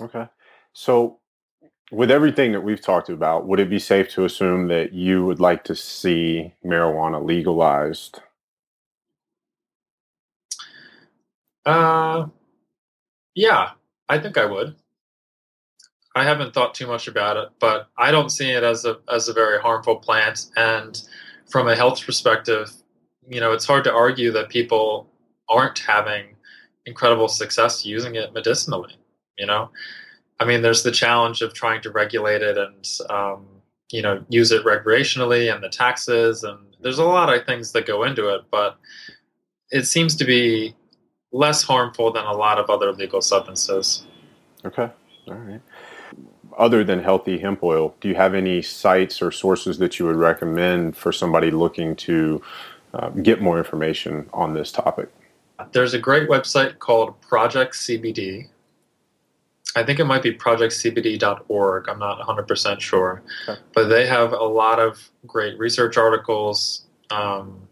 Okay. 0.00 0.26
So, 0.72 1.18
with 1.90 2.10
everything 2.10 2.52
that 2.52 2.60
we've 2.60 2.80
talked 2.80 3.08
about, 3.08 3.46
would 3.46 3.60
it 3.60 3.70
be 3.70 3.78
safe 3.78 4.08
to 4.10 4.24
assume 4.24 4.68
that 4.68 4.92
you 4.92 5.24
would 5.26 5.40
like 5.40 5.64
to 5.64 5.74
see 5.74 6.54
marijuana 6.64 7.24
legalized? 7.24 8.20
Uh, 11.66 12.26
yeah, 13.34 13.70
I 14.08 14.18
think 14.18 14.38
I 14.38 14.44
would. 14.46 14.76
I 16.14 16.24
haven't 16.24 16.54
thought 16.54 16.74
too 16.74 16.86
much 16.86 17.06
about 17.06 17.36
it, 17.36 17.50
but 17.60 17.88
I 17.96 18.10
don't 18.10 18.30
see 18.30 18.50
it 18.50 18.64
as 18.64 18.84
a 18.84 18.98
as 19.12 19.28
a 19.28 19.32
very 19.32 19.60
harmful 19.60 19.96
plant. 19.96 20.46
And 20.56 21.00
from 21.48 21.68
a 21.68 21.76
health 21.76 22.04
perspective, 22.04 22.72
you 23.28 23.40
know, 23.40 23.52
it's 23.52 23.64
hard 23.64 23.84
to 23.84 23.92
argue 23.92 24.32
that 24.32 24.48
people 24.48 25.08
aren't 25.48 25.78
having 25.78 26.36
incredible 26.86 27.28
success 27.28 27.84
using 27.86 28.16
it 28.16 28.32
medicinally. 28.32 28.96
You 29.38 29.46
know, 29.46 29.70
I 30.40 30.44
mean, 30.46 30.62
there's 30.62 30.82
the 30.82 30.90
challenge 30.90 31.42
of 31.42 31.54
trying 31.54 31.82
to 31.82 31.90
regulate 31.90 32.42
it 32.42 32.58
and 32.58 32.88
um, 33.10 33.46
you 33.92 34.02
know 34.02 34.24
use 34.28 34.50
it 34.50 34.64
recreationally 34.64 35.52
and 35.52 35.62
the 35.62 35.68
taxes 35.68 36.42
and 36.42 36.58
there's 36.80 36.98
a 36.98 37.04
lot 37.04 37.32
of 37.32 37.44
things 37.44 37.72
that 37.72 37.86
go 37.86 38.04
into 38.04 38.28
it, 38.34 38.42
but 38.50 38.78
it 39.70 39.86
seems 39.86 40.16
to 40.16 40.24
be 40.24 40.74
less 41.32 41.62
harmful 41.62 42.12
than 42.12 42.24
a 42.24 42.32
lot 42.32 42.58
of 42.58 42.70
other 42.70 42.92
legal 42.92 43.20
substances. 43.20 44.06
Okay. 44.64 44.88
All 45.28 45.34
right. 45.34 45.60
Other 46.58 46.82
than 46.82 47.02
healthy 47.02 47.38
hemp 47.38 47.62
oil, 47.62 47.94
do 48.00 48.08
you 48.08 48.14
have 48.16 48.34
any 48.34 48.62
sites 48.62 49.22
or 49.22 49.30
sources 49.30 49.78
that 49.78 49.98
you 49.98 50.06
would 50.06 50.16
recommend 50.16 50.96
for 50.96 51.12
somebody 51.12 51.50
looking 51.50 51.94
to 51.96 52.42
uh, 52.92 53.10
get 53.10 53.40
more 53.40 53.58
information 53.58 54.28
on 54.32 54.54
this 54.54 54.72
topic? 54.72 55.08
There's 55.72 55.94
a 55.94 55.98
great 55.98 56.28
website 56.28 56.78
called 56.78 57.20
Project 57.20 57.74
CBD. 57.74 58.48
I 59.76 59.84
think 59.84 60.00
it 60.00 60.04
might 60.04 60.22
be 60.22 60.32
projectcbd.org. 60.32 61.88
I'm 61.88 61.98
not 61.98 62.20
100% 62.20 62.80
sure. 62.80 63.22
Okay. 63.48 63.60
But 63.72 63.88
they 63.88 64.06
have 64.06 64.32
a 64.32 64.44
lot 64.44 64.80
of 64.80 65.10
great 65.26 65.58
research 65.58 65.96
articles. 65.96 66.86
Um, 67.10 67.68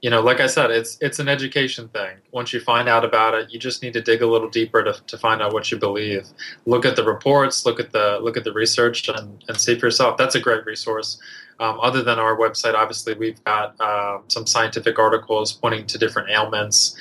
you 0.00 0.10
know, 0.10 0.20
like 0.20 0.38
I 0.40 0.46
said, 0.46 0.70
it's 0.70 0.96
it's 1.00 1.18
an 1.18 1.28
education 1.28 1.88
thing. 1.88 2.18
Once 2.30 2.52
you 2.52 2.60
find 2.60 2.88
out 2.88 3.04
about 3.04 3.34
it, 3.34 3.50
you 3.50 3.58
just 3.58 3.82
need 3.82 3.94
to 3.94 4.00
dig 4.00 4.22
a 4.22 4.26
little 4.26 4.48
deeper 4.48 4.84
to, 4.84 4.94
to 5.08 5.18
find 5.18 5.42
out 5.42 5.52
what 5.52 5.72
you 5.72 5.78
believe. 5.78 6.28
Look 6.66 6.84
at 6.84 6.94
the 6.94 7.02
reports, 7.02 7.66
look 7.66 7.80
at 7.80 7.90
the 7.90 8.20
look 8.22 8.36
at 8.36 8.44
the 8.44 8.52
research, 8.52 9.08
and, 9.08 9.42
and 9.48 9.56
see 9.58 9.76
for 9.76 9.86
yourself. 9.86 10.16
That's 10.16 10.36
a 10.36 10.40
great 10.40 10.64
resource. 10.66 11.18
Um, 11.58 11.80
other 11.80 12.04
than 12.04 12.20
our 12.20 12.36
website, 12.36 12.74
obviously, 12.74 13.14
we've 13.14 13.42
got 13.42 13.74
uh, 13.80 14.18
some 14.28 14.46
scientific 14.46 15.00
articles 15.00 15.52
pointing 15.52 15.86
to 15.88 15.98
different 15.98 16.30
ailments. 16.30 16.96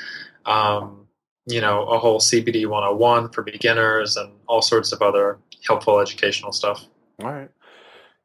Um, 0.48 0.97
you 1.48 1.62
know, 1.62 1.84
a 1.86 1.98
whole 1.98 2.20
CBD 2.20 2.68
101 2.68 3.30
for 3.30 3.42
beginners 3.42 4.18
and 4.18 4.32
all 4.48 4.62
sorts 4.62 4.92
of 4.92 5.02
other 5.02 5.40
helpful 5.66 6.00
educational 6.00 6.52
stuff. 6.52 6.86
All 7.24 7.32
right. 7.32 7.50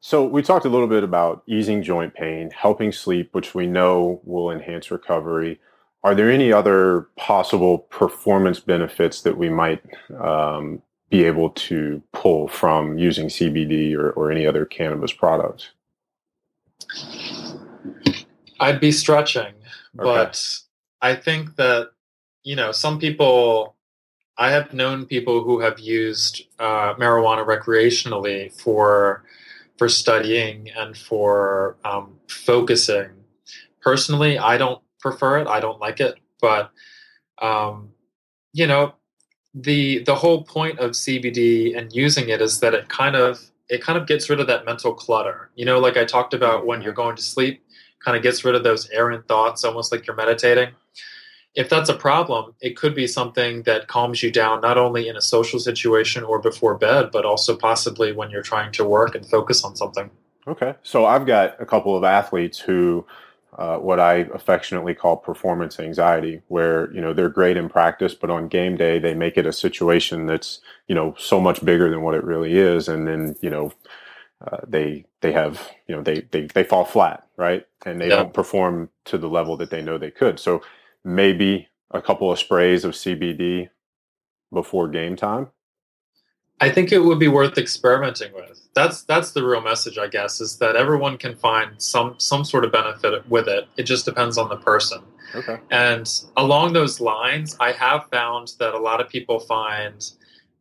So 0.01 0.25
we 0.25 0.41
talked 0.41 0.65
a 0.65 0.69
little 0.69 0.87
bit 0.87 1.03
about 1.03 1.43
easing 1.47 1.81
joint 1.81 2.13
pain, 2.13 2.51
helping 2.51 2.91
sleep, 2.91 3.29
which 3.33 3.55
we 3.55 3.65
know 3.65 4.19
will 4.25 4.51
enhance 4.51 4.91
recovery. 4.91 5.61
Are 6.03 6.13
there 6.13 6.29
any 6.29 6.51
other 6.51 7.07
possible 7.15 7.77
performance 7.77 8.59
benefits 8.59 9.21
that 9.21 9.37
we 9.37 9.49
might 9.49 9.81
um, 10.19 10.81
be 11.09 11.23
able 11.23 11.51
to 11.51 12.03
pull 12.11 12.49
from 12.49 12.97
using 12.97 13.27
CBD 13.29 13.95
or, 13.95 14.11
or 14.11 14.29
any 14.29 14.45
other 14.45 14.65
cannabis 14.65 15.13
products? 15.13 15.71
I'd 18.59 18.81
be 18.81 18.91
stretching, 18.91 19.53
but 19.93 20.43
I 21.01 21.15
think 21.15 21.55
that 21.55 21.91
you 22.43 22.55
know 22.55 22.71
some 22.71 22.99
people. 22.99 23.75
I 24.35 24.49
have 24.49 24.73
known 24.73 25.05
people 25.05 25.43
who 25.43 25.59
have 25.59 25.79
used 25.79 26.41
uh, 26.57 26.95
marijuana 26.95 27.45
recreationally 27.45 28.51
for 28.59 29.23
for 29.77 29.87
studying 29.87 30.69
and 30.75 30.97
for 30.97 31.77
um, 31.85 32.15
focusing. 32.27 33.09
Personally, 33.81 34.39
I 34.39 34.57
don't 34.57 34.81
prefer 34.99 35.39
it. 35.39 35.47
I 35.47 35.59
don't 35.59 35.79
like 35.79 35.99
it, 35.99 36.15
but 36.41 36.71
um, 37.41 37.89
you 38.53 38.65
know, 38.65 38.95
the 39.53 39.99
the 40.03 40.15
whole 40.15 40.43
point 40.43 40.79
of 40.79 40.91
CBD 40.91 41.77
and 41.77 41.93
using 41.93 42.29
it 42.29 42.41
is 42.41 42.59
that 42.61 42.73
it 42.73 42.89
kind 42.89 43.15
of 43.15 43.39
it 43.69 43.81
kind 43.81 43.97
of 43.97 44.07
gets 44.07 44.29
rid 44.29 44.39
of 44.39 44.47
that 44.47 44.65
mental 44.65 44.93
clutter. 44.93 45.51
You 45.55 45.65
know, 45.65 45.79
like 45.79 45.97
I 45.97 46.05
talked 46.05 46.33
about 46.33 46.65
when 46.65 46.81
you're 46.81 46.93
going 46.93 47.15
to 47.15 47.21
sleep, 47.21 47.63
kind 48.03 48.17
of 48.17 48.23
gets 48.23 48.43
rid 48.43 48.55
of 48.55 48.63
those 48.63 48.89
errant 48.89 49.27
thoughts, 49.27 49.63
almost 49.63 49.91
like 49.91 50.07
you're 50.07 50.15
meditating. 50.15 50.69
If 51.55 51.69
that's 51.69 51.89
a 51.89 51.93
problem, 51.95 52.55
it 52.61 52.75
could 52.75 52.95
be 52.95 53.05
something 53.07 53.63
that 53.63 53.87
calms 53.87 54.23
you 54.23 54.31
down 54.31 54.61
not 54.61 54.77
only 54.77 55.07
in 55.07 55.15
a 55.15 55.21
social 55.21 55.59
situation 55.59 56.23
or 56.23 56.39
before 56.39 56.75
bed, 56.77 57.11
but 57.11 57.25
also 57.25 57.55
possibly 57.55 58.11
when 58.11 58.31
you're 58.31 58.41
trying 58.41 58.71
to 58.73 58.83
work 58.83 59.13
and 59.15 59.25
focus 59.25 59.63
on 59.63 59.75
something. 59.75 60.09
Okay. 60.47 60.73
So 60.83 61.05
I've 61.05 61.25
got 61.25 61.61
a 61.61 61.65
couple 61.65 61.95
of 61.95 62.03
athletes 62.03 62.59
who, 62.59 63.05
uh, 63.57 63.77
what 63.77 63.99
I 63.99 64.25
affectionately 64.33 64.95
call 64.95 65.15
performance 65.15 65.79
anxiety, 65.79 66.41
where, 66.47 66.91
you 66.91 67.01
know, 67.01 67.13
they're 67.13 67.29
great 67.29 67.55
in 67.55 67.69
practice, 67.69 68.15
but 68.15 68.31
on 68.31 68.47
game 68.47 68.75
day, 68.75 68.97
they 68.97 69.13
make 69.13 69.37
it 69.37 69.45
a 69.45 69.53
situation 69.53 70.25
that's, 70.25 70.59
you 70.87 70.95
know, 70.95 71.15
so 71.19 71.39
much 71.39 71.63
bigger 71.63 71.89
than 71.89 72.01
what 72.01 72.15
it 72.15 72.23
really 72.23 72.57
is. 72.57 72.87
And 72.87 73.07
then, 73.07 73.35
you 73.41 73.49
know, 73.51 73.71
uh, 74.45 74.57
they 74.67 75.05
they 75.21 75.31
have 75.31 75.69
you 75.87 75.95
know 75.95 76.01
they 76.01 76.21
they 76.31 76.47
they 76.47 76.63
fall 76.63 76.85
flat 76.85 77.25
right 77.37 77.65
and 77.85 78.01
they 78.01 78.09
Yeah. 78.09 78.17
don't 78.17 78.33
perform 78.33 78.89
to 79.05 79.17
the 79.17 79.29
level 79.29 79.55
that 79.57 79.69
they 79.69 79.81
know 79.81 79.97
they 79.97 80.11
could 80.11 80.39
so 80.39 80.61
maybe 81.03 81.67
a 81.91 82.01
couple 82.01 82.31
of 82.31 82.39
sprays 82.39 82.83
of 82.83 82.93
cbd 82.93 83.69
before 84.51 84.87
game 84.87 85.15
time 85.15 85.49
I 86.63 86.69
think 86.69 86.93
it 86.93 86.99
would 86.99 87.19
be 87.19 87.27
worth 87.27 87.57
experimenting 87.57 88.33
with. 88.33 88.61
That's 88.73 89.03
that's 89.03 89.31
the 89.31 89.43
real 89.45 89.59
message, 89.59 89.97
I 89.97 90.07
guess, 90.07 90.39
is 90.39 90.57
that 90.59 90.77
everyone 90.77 91.17
can 91.17 91.35
find 91.35 91.69
some 91.81 92.15
some 92.19 92.45
sort 92.45 92.63
of 92.63 92.71
benefit 92.71 93.27
with 93.29 93.49
it. 93.49 93.67
It 93.75 93.83
just 93.83 94.05
depends 94.05 94.37
on 94.37 94.47
the 94.47 94.55
person. 94.55 95.01
okay 95.35 95.57
And 95.71 96.07
along 96.37 96.71
those 96.71 97.01
lines, 97.01 97.57
I 97.59 97.73
have 97.73 98.07
found 98.11 98.53
that 98.59 98.73
a 98.73 98.79
lot 98.79 99.01
of 99.01 99.09
people 99.09 99.39
find 99.41 100.09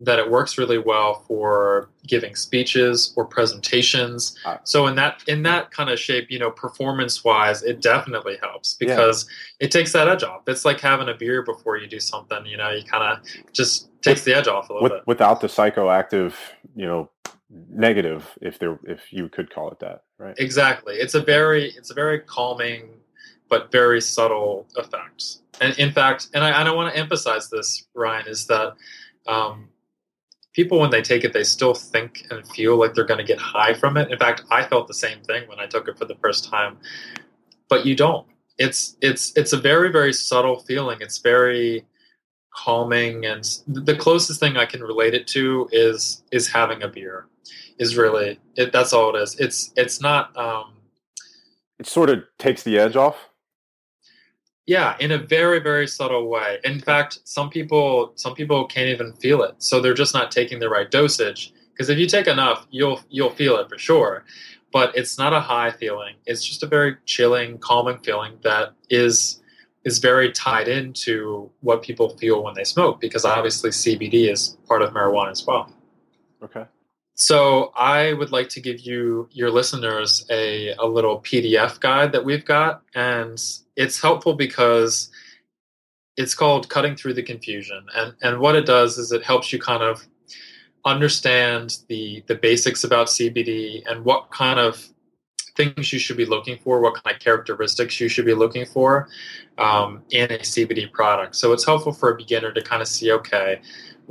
that 0.04 0.18
it 0.18 0.28
works 0.30 0.58
really 0.58 0.78
well 0.78 1.24
for 1.28 1.88
giving 2.06 2.34
speeches 2.34 3.12
or 3.16 3.24
presentations. 3.24 4.36
Ah. 4.44 4.58
So 4.64 4.86
in 4.88 4.96
that 4.96 5.22
in 5.28 5.42
that 5.44 5.70
kind 5.70 5.90
of 5.90 5.98
shape, 5.98 6.26
you 6.30 6.38
know, 6.38 6.50
performance 6.50 7.22
wise, 7.24 7.62
it 7.62 7.80
definitely 7.80 8.36
helps 8.42 8.76
Yeah. 8.80 8.88
because 8.88 9.26
it 9.60 9.70
takes 9.70 9.92
that 9.92 10.08
edge 10.08 10.22
off. 10.24 10.42
It's 10.48 10.64
like 10.64 10.80
having 10.80 11.08
a 11.08 11.14
beer 11.14 11.42
before 11.42 11.76
you 11.76 11.86
do 11.86 12.00
something. 12.00 12.44
You 12.46 12.56
know, 12.56 12.70
you 12.70 12.82
kind 12.84 13.04
of 13.12 13.52
just 13.52 13.88
takes 14.02 14.24
the 14.24 14.34
edge 14.36 14.48
off 14.48 14.68
a 14.70 14.72
little 14.72 14.82
With, 14.82 14.92
bit. 14.92 15.06
without 15.06 15.40
the 15.40 15.46
psychoactive 15.46 16.34
you 16.74 16.86
know 16.86 17.10
negative 17.70 18.26
if 18.40 18.58
there 18.58 18.78
if 18.84 19.12
you 19.12 19.28
could 19.28 19.52
call 19.54 19.70
it 19.70 19.78
that 19.80 20.02
right 20.18 20.34
Exactly. 20.38 20.94
It's 20.96 21.14
a 21.14 21.20
very 21.20 21.70
it's 21.72 21.90
a 21.90 21.94
very 21.94 22.20
calming 22.20 22.88
but 23.48 23.70
very 23.70 24.00
subtle 24.00 24.66
effect. 24.76 25.36
And 25.60 25.78
in 25.78 25.92
fact, 25.92 26.28
and 26.32 26.42
I, 26.42 26.58
and 26.58 26.66
I 26.68 26.72
want 26.72 26.92
to 26.92 26.98
emphasize 26.98 27.50
this, 27.50 27.86
Ryan, 27.94 28.26
is 28.26 28.46
that 28.46 28.72
um, 29.28 29.68
people 30.52 30.78
when 30.78 30.90
they 30.90 31.02
take 31.02 31.24
it, 31.24 31.32
they 31.32 31.44
still 31.44 31.74
think 31.74 32.26
and 32.30 32.46
feel 32.48 32.76
like 32.76 32.94
they're 32.94 33.04
going 33.04 33.18
to 33.18 33.24
get 33.24 33.38
high 33.38 33.74
from 33.74 33.96
it. 33.96 34.10
In 34.10 34.18
fact, 34.18 34.42
I 34.50 34.64
felt 34.64 34.86
the 34.86 34.94
same 34.94 35.20
thing 35.22 35.48
when 35.48 35.58
I 35.58 35.66
took 35.66 35.88
it 35.88 35.98
for 35.98 36.04
the 36.04 36.14
first 36.16 36.44
time, 36.44 36.78
but 37.68 37.86
you 37.86 37.96
don't. 37.96 38.26
It's 38.58 38.96
it's 39.00 39.32
it's 39.36 39.52
a 39.52 39.56
very 39.56 39.90
very 39.90 40.12
subtle 40.12 40.60
feeling. 40.60 40.98
It's 41.00 41.18
very 41.18 41.86
calming, 42.54 43.24
and 43.24 43.44
the 43.66 43.96
closest 43.96 44.40
thing 44.40 44.56
I 44.56 44.66
can 44.66 44.82
relate 44.82 45.14
it 45.14 45.26
to 45.28 45.68
is 45.72 46.22
is 46.32 46.48
having 46.48 46.82
a 46.82 46.88
beer. 46.88 47.26
Is 47.78 47.96
really 47.96 48.38
it, 48.56 48.72
that's 48.72 48.92
all 48.92 49.16
it 49.16 49.18
is. 49.20 49.40
It's 49.40 49.72
it's 49.76 50.00
not. 50.00 50.36
Um, 50.36 50.74
it 51.78 51.86
sort 51.86 52.10
of 52.10 52.24
takes 52.38 52.62
the 52.62 52.78
edge 52.78 52.94
off 52.94 53.31
yeah 54.66 54.96
in 55.00 55.10
a 55.10 55.18
very 55.18 55.58
very 55.58 55.86
subtle 55.86 56.28
way 56.28 56.58
in 56.64 56.80
fact 56.80 57.18
some 57.24 57.50
people 57.50 58.12
some 58.16 58.34
people 58.34 58.64
can't 58.66 58.88
even 58.88 59.12
feel 59.14 59.42
it 59.42 59.54
so 59.58 59.80
they're 59.80 59.94
just 59.94 60.14
not 60.14 60.30
taking 60.30 60.58
the 60.58 60.68
right 60.68 60.90
dosage 60.90 61.52
because 61.72 61.88
if 61.88 61.98
you 61.98 62.06
take 62.06 62.26
enough 62.26 62.66
you'll 62.70 63.00
you'll 63.10 63.30
feel 63.30 63.56
it 63.56 63.68
for 63.68 63.78
sure 63.78 64.24
but 64.72 64.96
it's 64.96 65.18
not 65.18 65.32
a 65.32 65.40
high 65.40 65.70
feeling. 65.70 66.16
It's 66.26 66.44
just 66.44 66.62
a 66.62 66.66
very 66.66 66.96
chilling, 67.04 67.58
calming 67.58 67.98
feeling 67.98 68.38
that 68.42 68.72
is 68.90 69.38
is 69.84 69.98
very 69.98 70.30
tied 70.30 70.68
into 70.68 71.50
what 71.60 71.82
people 71.82 72.16
feel 72.16 72.42
when 72.44 72.54
they 72.54 72.62
smoke 72.62 73.00
because 73.00 73.24
obviously 73.24 73.70
CBD 73.70 74.30
is 74.30 74.56
part 74.68 74.80
of 74.80 74.92
marijuana 74.92 75.32
as 75.32 75.44
well. 75.44 75.72
Okay. 76.42 76.64
So 77.14 77.72
I 77.76 78.14
would 78.14 78.32
like 78.32 78.48
to 78.50 78.60
give 78.60 78.80
you 78.80 79.28
your 79.32 79.50
listeners 79.50 80.24
a, 80.30 80.72
a 80.78 80.86
little 80.86 81.20
PDF 81.20 81.78
guide 81.78 82.12
that 82.12 82.24
we've 82.24 82.44
got, 82.44 82.82
and 82.94 83.42
it's 83.76 84.00
helpful 84.00 84.34
because 84.34 85.10
it's 86.16 86.34
called 86.34 86.68
Cutting 86.68 86.96
Through 86.96 87.14
the 87.14 87.22
Confusion. 87.22 87.86
And 87.94 88.14
and 88.22 88.40
what 88.40 88.56
it 88.56 88.66
does 88.66 88.98
is 88.98 89.12
it 89.12 89.24
helps 89.24 89.52
you 89.52 89.58
kind 89.58 89.82
of 89.82 90.06
understand 90.84 91.78
the 91.88 92.24
the 92.26 92.34
basics 92.34 92.82
about 92.82 93.08
CBD 93.08 93.82
and 93.86 94.04
what 94.04 94.30
kind 94.30 94.58
of 94.58 94.88
things 95.56 95.92
you 95.92 95.98
should 95.98 96.16
be 96.16 96.24
looking 96.24 96.58
for, 96.58 96.80
what 96.80 97.02
kind 97.02 97.14
of 97.14 97.20
characteristics 97.20 98.00
you 98.00 98.08
should 98.08 98.24
be 98.24 98.34
looking 98.34 98.64
for 98.64 99.08
um, 99.58 100.02
in 100.10 100.30
a 100.32 100.38
CBD 100.38 100.90
product. 100.90 101.36
So 101.36 101.52
it's 101.52 101.64
helpful 101.64 101.92
for 101.92 102.10
a 102.10 102.16
beginner 102.16 102.52
to 102.52 102.62
kind 102.62 102.80
of 102.80 102.88
see, 102.88 103.12
okay, 103.12 103.60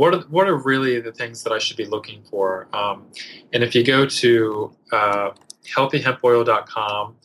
what 0.02 0.16
are, 0.16 0.22
what 0.32 0.48
are 0.48 0.58
really 0.58 1.00
the 1.00 1.12
things 1.12 1.44
that 1.44 1.54
I 1.54 1.60
should 1.60 1.78
be 1.78 1.86
looking 1.86 2.24
for? 2.24 2.68
Um, 2.74 3.06
and 3.54 3.64
if 3.64 3.76
you 3.76 3.84
go 3.84 4.08
to 4.08 4.76
uh, 4.92 5.30
healthyhempoil.com 5.76 7.18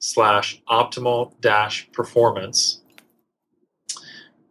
slash 0.00 0.60
optimal 0.68 1.32
dash 1.40 1.90
performance, 1.92 2.82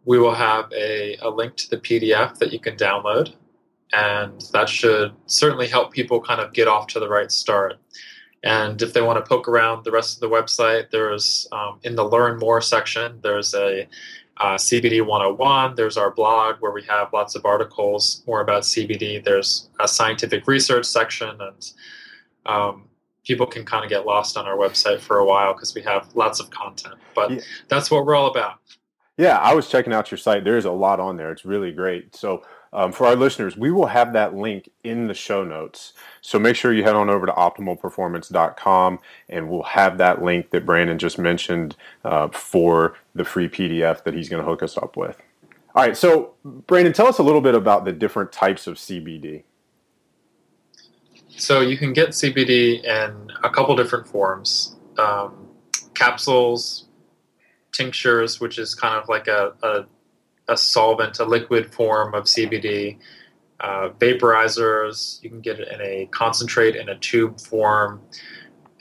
we 0.04 0.18
will 0.18 0.34
have 0.34 0.64
a, 0.72 1.16
a 1.22 1.30
link 1.30 1.54
to 1.58 1.70
the 1.70 1.76
PDF 1.76 2.38
that 2.38 2.52
you 2.52 2.58
can 2.58 2.74
download. 2.74 3.34
And 3.92 4.40
that 4.52 4.68
should 4.68 5.12
certainly 5.26 5.68
help 5.68 5.92
people 5.92 6.20
kind 6.20 6.40
of 6.40 6.52
get 6.52 6.66
off 6.66 6.88
to 6.88 6.98
the 6.98 7.08
right 7.08 7.30
start. 7.30 7.78
And 8.42 8.82
if 8.82 8.94
they 8.94 9.00
want 9.00 9.24
to 9.24 9.28
poke 9.28 9.46
around 9.46 9.84
the 9.84 9.92
rest 9.92 10.16
of 10.16 10.28
the 10.28 10.34
website, 10.34 10.90
there's 10.90 11.46
um, 11.52 11.78
in 11.84 11.94
the 11.94 12.04
Learn 12.04 12.40
More 12.40 12.60
section, 12.60 13.20
there's 13.22 13.54
a 13.54 13.86
uh, 14.40 14.56
CBD 14.56 15.04
101. 15.04 15.74
There's 15.74 15.98
our 15.98 16.10
blog 16.10 16.56
where 16.60 16.72
we 16.72 16.82
have 16.84 17.12
lots 17.12 17.34
of 17.34 17.44
articles 17.44 18.22
more 18.26 18.40
about 18.40 18.62
CBD. 18.62 19.22
There's 19.22 19.68
a 19.78 19.86
scientific 19.86 20.46
research 20.46 20.86
section, 20.86 21.38
and 21.40 21.72
um, 22.46 22.88
people 23.24 23.46
can 23.46 23.66
kind 23.66 23.84
of 23.84 23.90
get 23.90 24.06
lost 24.06 24.38
on 24.38 24.46
our 24.46 24.56
website 24.56 25.00
for 25.00 25.18
a 25.18 25.26
while 25.26 25.52
because 25.52 25.74
we 25.74 25.82
have 25.82 26.08
lots 26.14 26.40
of 26.40 26.48
content. 26.50 26.94
But 27.14 27.30
yeah. 27.30 27.40
that's 27.68 27.90
what 27.90 28.06
we're 28.06 28.14
all 28.14 28.30
about. 28.30 28.54
Yeah, 29.18 29.36
I 29.36 29.54
was 29.54 29.68
checking 29.68 29.92
out 29.92 30.10
your 30.10 30.16
site. 30.16 30.44
There's 30.44 30.64
a 30.64 30.70
lot 30.70 30.98
on 30.98 31.18
there. 31.18 31.30
It's 31.30 31.44
really 31.44 31.72
great. 31.72 32.16
So 32.16 32.42
um, 32.72 32.92
for 32.92 33.06
our 33.06 33.16
listeners, 33.16 33.56
we 33.56 33.70
will 33.70 33.86
have 33.86 34.12
that 34.12 34.34
link 34.34 34.70
in 34.84 35.08
the 35.08 35.14
show 35.14 35.44
notes. 35.44 35.92
So 36.20 36.38
make 36.38 36.54
sure 36.54 36.72
you 36.72 36.84
head 36.84 36.94
on 36.94 37.10
over 37.10 37.26
to 37.26 37.32
optimalperformance.com 37.32 38.98
and 39.28 39.48
we'll 39.48 39.62
have 39.64 39.98
that 39.98 40.22
link 40.22 40.50
that 40.50 40.64
Brandon 40.64 40.98
just 40.98 41.18
mentioned 41.18 41.76
uh, 42.04 42.28
for 42.28 42.96
the 43.14 43.24
free 43.24 43.48
PDF 43.48 44.04
that 44.04 44.14
he's 44.14 44.28
going 44.28 44.42
to 44.42 44.48
hook 44.48 44.62
us 44.62 44.76
up 44.76 44.96
with. 44.96 45.20
All 45.74 45.84
right, 45.84 45.96
so 45.96 46.34
Brandon, 46.44 46.92
tell 46.92 47.06
us 47.06 47.18
a 47.18 47.22
little 47.22 47.40
bit 47.40 47.54
about 47.54 47.84
the 47.84 47.92
different 47.92 48.32
types 48.32 48.66
of 48.66 48.76
CBD. 48.76 49.44
So 51.28 51.60
you 51.60 51.76
can 51.76 51.92
get 51.92 52.10
CBD 52.10 52.84
in 52.84 53.30
a 53.42 53.50
couple 53.50 53.74
different 53.74 54.06
forms 54.06 54.76
um, 54.98 55.48
capsules, 55.94 56.86
tinctures, 57.72 58.40
which 58.40 58.58
is 58.58 58.74
kind 58.74 58.94
of 58.94 59.08
like 59.08 59.26
a, 59.26 59.54
a 59.62 59.86
a 60.50 60.56
solvent, 60.56 61.20
a 61.20 61.24
liquid 61.24 61.72
form 61.72 62.12
of 62.12 62.24
CBD. 62.24 62.98
Uh, 63.60 63.90
vaporizers, 63.98 65.22
you 65.22 65.30
can 65.30 65.40
get 65.40 65.60
it 65.60 65.68
in 65.68 65.80
a 65.80 66.06
concentrate 66.10 66.76
in 66.76 66.88
a 66.88 66.98
tube 66.98 67.40
form. 67.40 68.02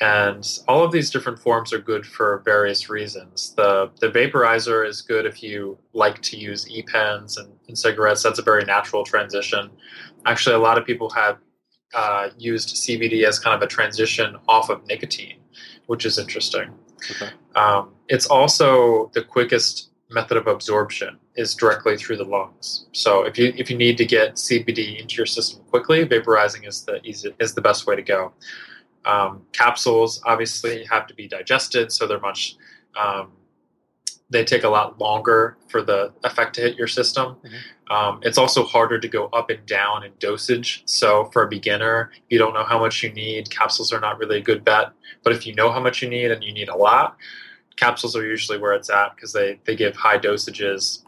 And 0.02 0.48
all 0.68 0.84
of 0.84 0.92
these 0.92 1.12
different 1.12 1.40
forms 1.40 1.74
are 1.74 1.80
good 1.80 2.06
for 2.06 2.42
various 2.46 2.90
reasons. 2.90 3.54
The, 3.56 3.92
the 4.00 4.08
vaporizer 4.08 4.88
is 4.88 5.02
good 5.02 5.26
if 5.26 5.44
you 5.44 5.78
like 5.94 6.22
to 6.24 6.38
use 6.38 6.70
e 6.70 6.82
pens 6.84 7.38
and, 7.38 7.52
and 7.68 7.78
cigarettes. 7.78 8.24
That's 8.24 8.40
a 8.40 8.42
very 8.42 8.64
natural 8.64 9.04
transition. 9.04 9.70
Actually, 10.26 10.56
a 10.56 10.60
lot 10.60 10.78
of 10.78 10.86
people 10.86 11.10
have 11.10 11.38
uh, 11.94 12.30
used 12.38 12.76
CBD 12.78 13.24
as 13.28 13.40
kind 13.40 13.56
of 13.56 13.62
a 13.62 13.68
transition 13.68 14.38
off 14.48 14.70
of 14.70 14.86
nicotine, 14.88 15.40
which 15.88 16.06
is 16.06 16.18
interesting. 16.18 16.70
Okay. 17.12 17.32
Um, 17.56 17.92
it's 18.08 18.26
also 18.26 19.12
the 19.14 19.24
quickest 19.24 19.89
method 20.10 20.38
of 20.38 20.48
absorption 20.48 21.18
is 21.36 21.56
directly 21.56 21.98
through 21.98 22.18
the 22.18 22.24
lungs. 22.24 22.88
So 22.92 23.24
if 23.24 23.38
you 23.38 23.54
if 23.56 23.70
you 23.70 23.78
need 23.78 23.98
to 23.98 24.06
get 24.06 24.36
CBD 24.36 25.00
into 25.00 25.16
your 25.16 25.26
system 25.26 25.62
quickly, 25.70 26.06
vaporizing 26.06 26.68
is 26.68 26.84
the 26.84 27.02
easy, 27.06 27.34
is 27.40 27.54
the 27.54 27.62
best 27.62 27.86
way 27.88 27.96
to 27.96 28.02
go. 28.02 28.34
Um, 29.06 29.44
capsules 29.54 30.22
obviously 30.26 30.84
have 30.86 31.08
to 31.08 31.14
be 31.14 31.28
digested, 31.28 31.92
so 31.92 32.08
they're 32.08 32.20
much 32.20 32.58
um, 33.00 33.32
they 34.30 34.44
take 34.44 34.64
a 34.64 34.70
lot 34.70 35.00
longer 35.00 35.58
for 35.68 35.82
the 35.82 36.14
effect 36.24 36.56
to 36.56 36.62
hit 36.62 36.78
your 36.78 36.88
system. 36.88 37.36
Mm-hmm. 37.36 37.94
Um, 37.94 38.20
it's 38.22 38.38
also 38.38 38.64
harder 38.64 39.00
to 39.00 39.08
go 39.08 39.26
up 39.28 39.50
and 39.50 39.66
down 39.66 40.04
in 40.04 40.12
dosage. 40.20 40.84
So 40.86 41.26
for 41.34 41.44
a 41.44 41.48
beginner, 41.48 42.12
you 42.30 42.38
don't 42.38 42.54
know 42.54 42.64
how 42.64 42.80
much 42.80 43.02
you 43.02 43.12
need. 43.12 43.50
Capsules 43.50 43.92
are 43.92 44.00
not 44.00 44.20
really 44.20 44.38
a 44.38 44.42
good 44.42 44.64
bet. 44.64 44.92
But 45.24 45.34
if 45.34 45.48
you 45.48 45.56
know 45.56 45.72
how 45.72 45.80
much 45.80 46.04
you 46.04 46.10
need 46.10 46.30
and 46.30 46.44
you 46.44 46.54
need 46.54 46.70
a 46.70 46.76
lot, 46.76 47.18
capsules 47.80 48.16
are 48.16 48.26
usually 48.26 48.58
where 48.58 48.74
it's 48.74 48.90
at 48.90 49.16
because 49.16 49.34
they, 49.34 49.60
they 49.66 49.76
give 49.76 49.96
high 49.96 50.18
dosages. 50.18 51.04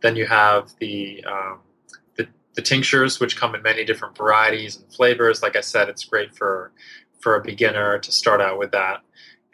Then 0.00 0.16
you 0.16 0.26
have 0.26 0.72
the, 0.78 1.24
um, 1.24 1.60
the 2.16 2.28
the 2.54 2.62
tinctures, 2.62 3.20
which 3.20 3.36
come 3.36 3.54
in 3.54 3.62
many 3.62 3.84
different 3.84 4.16
varieties 4.16 4.76
and 4.76 4.92
flavors. 4.92 5.42
Like 5.42 5.56
I 5.56 5.60
said, 5.60 5.88
it's 5.88 6.04
great 6.04 6.34
for 6.36 6.72
for 7.20 7.36
a 7.36 7.42
beginner 7.42 7.98
to 7.98 8.12
start 8.12 8.40
out 8.40 8.58
with 8.58 8.70
that. 8.72 9.00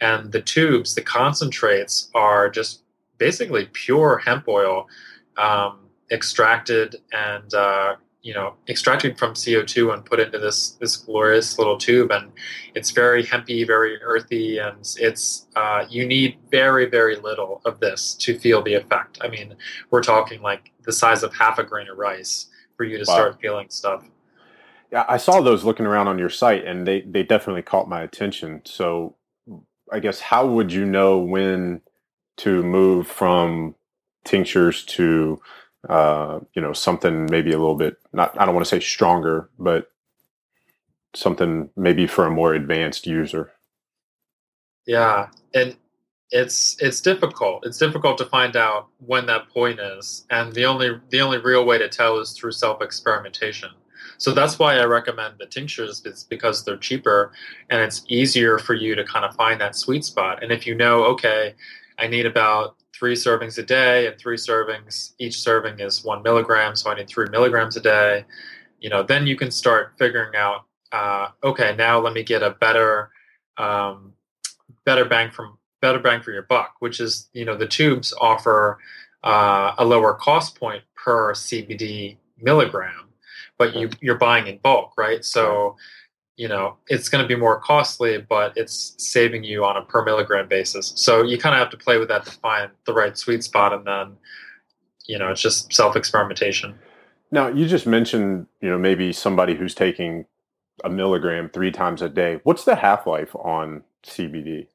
And 0.01 0.33
the 0.33 0.43
tubes, 0.43 0.95
the 0.95 1.03
concentrates, 1.03 2.11
are 2.15 2.49
just 2.51 2.83
basically 3.19 3.69
pure 3.73 4.19
hemp 4.19 4.49
oil 4.49 4.89
um, 5.37 5.79
extracted 6.11 6.97
and 7.13 7.53
uh, 7.55 7.97
you 8.23 8.35
know 8.35 8.55
extracted 8.69 9.19
from 9.19 9.35
CO2 9.35 9.95
and 9.95 10.05
put 10.05 10.21
into 10.21 10.39
this 10.39 10.71
this 10.73 10.97
glorious 10.97 11.59
little 11.59 11.79
tube. 11.79 12.11
And 12.11 12.33
it's 12.75 12.91
very 12.91 13.25
hempy 13.25 13.67
very 13.67 14.01
earthy 14.03 14.59
and 14.59 14.79
it's 14.99 15.47
uh, 15.57 15.85
you 15.89 16.07
need 16.07 16.39
very 16.51 16.87
very 16.87 17.17
little 17.17 17.61
of 17.65 17.81
this 17.81 18.15
to 18.17 18.39
feel 18.39 18.63
the 18.63 18.75
effect. 18.75 19.19
I 19.23 19.29
mean 19.29 19.57
we're 19.91 20.03
talking 20.03 20.43
like 20.43 20.73
the 20.83 20.93
size 20.93 21.23
of 21.23 21.35
half 21.35 21.59
a 21.59 21.65
grain 21.65 21.89
of 21.89 21.99
rice 21.99 22.47
for 22.77 22.85
you 22.85 22.99
to 22.99 23.05
wow. 23.09 23.15
start 23.15 23.41
feeling 23.41 23.69
stuff. 23.71 24.05
Yeah 24.93 25.05
I 25.09 25.17
saw 25.17 25.41
those 25.41 25.65
looking 25.65 25.87
around 25.87 26.09
on 26.09 26.19
your 26.19 26.31
site 26.31 26.65
and 26.65 26.87
they 26.87 27.03
they 27.03 27.23
definitely 27.23 27.63
caught 27.63 27.89
my 27.89 28.03
attention. 28.03 28.63
So 28.65 29.17
I 29.93 29.99
guess 29.99 30.21
how 30.21 30.47
would 30.47 30.73
you 30.73 30.85
know 30.85 31.19
when 31.19 31.81
to 32.39 32.63
move 32.63 33.07
from 33.07 33.75
tinctures 34.25 34.85
to 34.85 35.41
uh, 35.89 36.41
you 36.55 36.63
know, 36.63 36.73
something 36.73 37.27
maybe 37.31 37.51
a 37.51 37.59
little 37.59 37.77
bit 37.77 37.97
not 38.13 38.39
I 38.41 38.45
don't 38.45 38.55
want 38.55 38.67
to 38.67 38.71
say 38.71 38.81
stronger, 38.81 39.49
but 39.59 39.91
something 41.15 41.71
maybe 41.77 42.07
for 42.07 42.27
a 42.27 42.31
more 42.31 42.55
advanced 42.55 43.07
user. 43.07 43.53
Yeah, 44.87 45.29
and 45.55 45.77
it's 46.31 46.77
it's 46.81 47.01
difficult. 47.01 47.67
It's 47.67 47.79
difficult 47.79 48.19
to 48.19 48.27
find 48.27 48.57
out 48.57 48.89
when 48.99 49.27
that 49.27 49.49
point 49.49 49.81
is, 49.81 50.27
and 50.31 50.53
the 50.53 50.65
only 50.65 51.01
the 51.11 51.21
only 51.21 51.39
real 51.39 51.65
way 51.65 51.79
to 51.79 51.89
tell 51.89 52.19
is 52.19 52.33
through 52.33 52.53
self 52.53 52.83
experimentation. 52.83 53.71
So 54.19 54.33
that's 54.33 54.59
why 54.59 54.77
I 54.77 54.85
recommend 54.85 55.37
the 55.39 55.47
tinctures. 55.47 56.03
It's 56.05 56.25
because 56.25 56.63
they're 56.63 56.77
cheaper 56.77 57.33
and 57.71 57.81
it's 57.81 58.05
easier 58.09 58.59
for 58.59 58.75
you 58.75 58.95
to 58.95 59.03
kind 59.05 59.25
of 59.25 59.35
find 59.35 59.59
that 59.63 59.75
sweet 59.75 60.05
spot. 60.05 60.43
And 60.43 60.53
if 60.53 60.67
you 60.67 60.75
know, 60.75 61.05
okay, 61.05 61.55
I 61.99 62.07
need 62.07 62.27
about 62.27 62.77
three 63.01 63.15
servings 63.15 63.57
a 63.57 63.63
day, 63.63 64.07
and 64.07 64.19
three 64.19 64.37
servings, 64.37 65.15
each 65.19 65.41
serving 65.41 65.81
is 65.81 66.05
one 66.05 66.23
milligram, 66.23 66.77
so 66.77 66.91
I 66.91 66.95
need 66.95 67.09
three 67.09 67.27
milligrams 67.31 67.75
a 67.79 67.81
day. 67.81 68.27
You 68.79 68.91
know, 68.91 69.03
then 69.03 69.27
you 69.27 69.37
can 69.37 69.51
start 69.51 69.95
figuring 69.99 70.37
out, 70.37 70.67
uh, 70.93 71.29
okay, 71.43 71.75
now 71.77 71.99
let 71.99 72.13
me 72.13 72.23
get 72.23 72.43
a 72.43 72.51
better, 72.51 73.11
um, 73.57 74.13
better 74.85 75.07
bang 75.07 75.31
from 75.31 75.57
better 75.81 75.99
bang 75.99 76.21
for 76.21 76.31
your 76.31 76.43
buck, 76.43 76.75
which 76.81 77.01
is 77.01 77.31
you 77.33 77.47
know 77.47 77.57
the 77.57 77.67
tubes 77.67 78.13
offer 78.21 78.79
uh, 79.25 79.73
a 79.79 79.85
lower 79.85 80.13
cost 80.13 80.61
point 80.61 80.83
per 80.95 81.33
CBD 81.33 82.19
milligram, 82.43 83.09
but 83.57 83.75
you 83.75 83.89
you're 84.03 84.19
buying 84.19 84.47
in 84.47 84.59
bulk, 84.59 84.93
right? 84.99 85.25
So 85.25 85.77
you 86.41 86.49
know 86.49 86.75
it's 86.89 87.11
going 87.11 87.23
to 87.23 87.29
be 87.29 87.39
more 87.39 87.61
costly 87.61 88.17
but 88.17 88.57
it's 88.57 88.95
saving 88.97 89.45
you 89.45 89.63
on 89.63 89.77
a 89.77 89.83
per 89.83 90.03
milligram 90.03 90.49
basis. 90.49 90.91
So 90.97 91.23
you 91.23 91.37
kind 91.37 91.55
of 91.55 91.59
have 91.59 91.69
to 91.69 91.77
play 91.77 91.99
with 91.99 92.09
that 92.09 92.25
to 92.25 92.31
find 92.31 92.71
the 92.87 92.95
right 92.95 93.17
sweet 93.17 93.45
spot 93.45 93.75
and 93.75 93.87
then 93.87 94.17
you 95.05 95.19
know 95.19 95.31
it's 95.31 95.43
just 95.43 95.71
self 95.71 95.97
experimentation 95.97 96.79
now 97.31 97.49
you 97.49 97.69
just 97.69 97.87
mentioned 97.87 98.47
you 98.63 98.71
know 98.71 98.79
maybe 98.79 99.13
somebody 99.13 99.55
who's 99.55 99.75
taking 99.75 100.25
a 100.83 100.89
milligram 100.89 101.51
three 101.51 101.71
times 101.71 102.01
a 102.01 102.09
day. 102.09 102.41
What's 102.45 102.65
the 102.65 102.77
half-life 102.77 103.37
on 103.37 103.85
cbd 104.03 104.67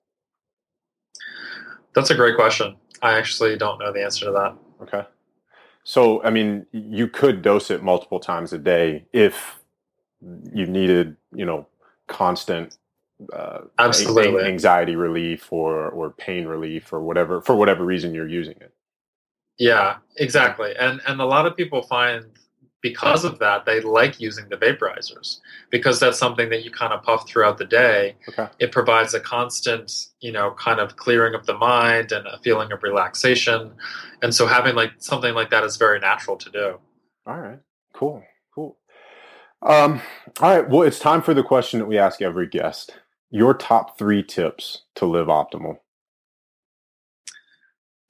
that's 1.95 2.11
a 2.11 2.15
great 2.15 2.35
question. 2.35 2.75
I 3.01 3.17
actually 3.17 3.57
don't 3.57 3.79
know 3.79 3.91
the 3.91 4.03
answer 4.03 4.25
to 4.25 4.31
that. 4.33 4.55
Okay. 4.83 5.07
So 5.83 6.21
i 6.23 6.29
mean 6.29 6.67
you 6.71 7.07
could 7.07 7.41
dose 7.41 7.71
it 7.71 7.81
multiple 7.81 8.19
times 8.19 8.53
a 8.53 8.59
day 8.59 9.05
if 9.11 9.64
you 10.53 10.65
needed, 10.65 11.15
you 11.33 11.45
know, 11.45 11.67
constant 12.07 12.77
uh, 13.31 13.61
Absolutely. 13.79 14.43
anxiety 14.43 14.95
relief 14.95 15.51
or 15.51 15.89
or 15.89 16.11
pain 16.11 16.45
relief 16.45 16.91
or 16.91 17.01
whatever 17.01 17.41
for 17.41 17.55
whatever 17.55 17.85
reason 17.85 18.13
you're 18.13 18.27
using 18.27 18.55
it. 18.59 18.73
Yeah, 19.57 19.97
exactly. 20.17 20.75
And 20.77 21.01
and 21.07 21.21
a 21.21 21.25
lot 21.25 21.45
of 21.45 21.55
people 21.55 21.81
find 21.81 22.25
because 22.81 23.25
of 23.25 23.39
that 23.39 23.65
they 23.65 23.81
like 23.81 24.19
using 24.19 24.47
the 24.49 24.57
vaporizers 24.57 25.39
because 25.71 25.99
that's 25.99 26.19
something 26.19 26.49
that 26.49 26.63
you 26.63 26.69
kind 26.69 26.93
of 26.93 27.01
puff 27.01 27.27
throughout 27.27 27.57
the 27.57 27.65
day. 27.65 28.15
Okay. 28.29 28.47
It 28.59 28.71
provides 28.71 29.15
a 29.15 29.19
constant, 29.19 30.09
you 30.19 30.31
know, 30.31 30.51
kind 30.51 30.79
of 30.79 30.95
clearing 30.95 31.33
of 31.33 31.47
the 31.47 31.57
mind 31.57 32.11
and 32.11 32.27
a 32.27 32.37
feeling 32.43 32.71
of 32.71 32.83
relaxation. 32.83 33.71
And 34.21 34.35
so 34.35 34.45
having 34.45 34.75
like 34.75 34.91
something 34.99 35.33
like 35.33 35.49
that 35.49 35.63
is 35.63 35.77
very 35.77 35.99
natural 35.99 36.37
to 36.37 36.51
do. 36.51 36.77
All 37.25 37.39
right. 37.39 37.59
Cool. 37.93 38.23
Um, 39.65 39.99
all 40.41 40.55
right. 40.55 40.69
Well, 40.69 40.83
it's 40.83 40.99
time 40.99 41.23
for 41.23 41.33
the 41.33 41.43
question 41.43 41.79
that 41.79 41.87
we 41.87 41.97
ask 41.97 42.21
every 42.21 42.47
guest. 42.47 42.95
Your 43.31 43.53
top 43.53 43.97
three 43.97 44.21
tips 44.21 44.83
to 44.95 45.05
live 45.05 45.27
optimal. 45.27 45.79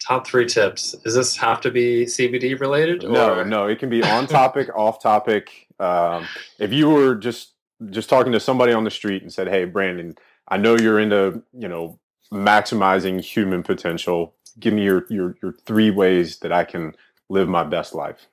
Top 0.06 0.28
three 0.28 0.46
tips. 0.46 0.92
Does 1.04 1.16
this 1.16 1.38
have 1.38 1.62
to 1.62 1.72
be 1.72 2.06
CBD 2.06 2.60
related? 2.60 3.04
No, 3.04 3.40
or? 3.40 3.46
no. 3.46 3.68
It 3.68 3.80
can 3.80 3.90
be 3.90 4.04
on 4.04 4.28
topic, 4.28 4.70
off 4.76 5.02
topic. 5.02 5.68
Um, 5.80 6.28
if 6.60 6.74
you 6.74 6.90
were 6.90 7.16
just 7.16 7.54
just 7.90 8.10
talking 8.10 8.32
to 8.34 8.40
somebody 8.40 8.74
on 8.74 8.84
the 8.84 8.92
street 8.92 9.24
and 9.24 9.34
said, 9.34 9.48
"Hey, 9.48 9.66
Brandon, 9.66 10.16
I 10.50 10.58
know 10.58 10.76
you're 10.78 11.00
into 11.00 11.42
you 11.54 11.68
know 11.68 12.00
maximizing 12.32 13.22
human 13.22 13.64
potential. 13.64 14.36
Give 14.60 14.74
me 14.74 14.84
your 14.84 15.06
your 15.10 15.38
your 15.42 15.54
three 15.66 15.90
ways 15.90 16.40
that 16.40 16.52
I 16.52 16.66
can 16.66 16.96
live 17.30 17.48
my 17.48 17.64
best 17.64 17.96
life." 17.96 18.28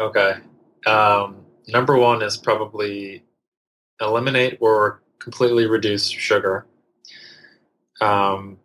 Okay. 0.00 0.34
Um, 0.86 1.43
number 1.68 1.96
one 1.96 2.22
is 2.22 2.36
probably 2.36 3.24
eliminate 4.00 4.58
or 4.60 5.02
completely 5.18 5.66
reduce 5.66 6.08
sugar. 6.08 6.66
Um, 8.00 8.58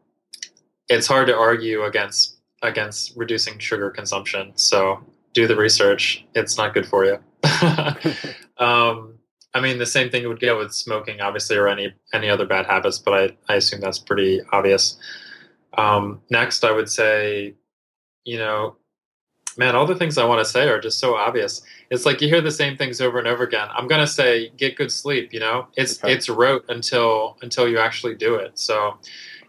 it's 0.87 1.07
hard 1.07 1.27
to 1.27 1.35
argue 1.35 1.83
against 1.83 2.37
against 2.61 3.13
reducing 3.15 3.57
sugar 3.59 3.89
consumption. 3.89 4.51
So 4.55 5.03
do 5.33 5.47
the 5.47 5.55
research. 5.55 6.25
It's 6.35 6.57
not 6.57 6.73
good 6.73 6.85
for 6.85 7.05
you. 7.05 7.19
um, 8.57 9.19
I 9.53 9.61
mean, 9.61 9.77
the 9.77 9.85
same 9.85 10.09
thing 10.09 10.27
would 10.27 10.39
go 10.39 10.57
with 10.57 10.73
smoking, 10.73 11.21
obviously, 11.21 11.55
or 11.57 11.67
any 11.67 11.93
any 12.13 12.29
other 12.29 12.45
bad 12.45 12.65
habits. 12.65 12.99
But 12.99 13.13
I, 13.13 13.53
I 13.53 13.55
assume 13.55 13.81
that's 13.81 13.99
pretty 13.99 14.41
obvious. 14.51 14.97
Um, 15.77 16.21
next, 16.29 16.63
I 16.63 16.71
would 16.71 16.89
say, 16.89 17.55
you 18.25 18.37
know, 18.37 18.75
man, 19.57 19.75
all 19.75 19.85
the 19.85 19.95
things 19.95 20.17
I 20.17 20.25
want 20.25 20.39
to 20.43 20.49
say 20.49 20.67
are 20.69 20.79
just 20.79 20.99
so 20.99 21.15
obvious. 21.15 21.61
It's 21.89 22.05
like 22.05 22.21
you 22.21 22.27
hear 22.27 22.41
the 22.41 22.51
same 22.51 22.77
things 22.77 23.01
over 23.01 23.19
and 23.19 23.27
over 23.27 23.43
again. 23.43 23.67
I'm 23.73 23.87
gonna 23.87 24.07
say, 24.07 24.51
get 24.57 24.75
good 24.75 24.91
sleep. 24.91 25.33
You 25.33 25.39
know, 25.39 25.67
it's 25.75 26.03
Okay. 26.03 26.13
it's 26.13 26.29
rote 26.29 26.65
until 26.69 27.37
until 27.41 27.67
you 27.67 27.79
actually 27.79 28.15
do 28.15 28.35
it. 28.35 28.57
So, 28.59 28.97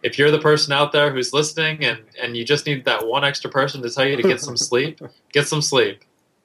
if 0.02 0.18
you're 0.18 0.30
the 0.30 0.38
person 0.38 0.72
out 0.72 0.92
there 0.92 1.12
who's 1.12 1.32
listening 1.32 1.84
and 1.84 2.00
and 2.20 2.36
you 2.36 2.44
just 2.44 2.66
need 2.66 2.84
that 2.86 3.06
one 3.06 3.24
extra 3.24 3.50
person 3.50 3.82
to 3.82 3.90
tell 3.90 4.06
you 4.06 4.16
to 4.16 4.22
get 4.22 4.40
some 4.40 4.56
sleep, 4.56 5.00
get 5.32 5.46
some 5.48 5.60
sleep. 5.62 6.02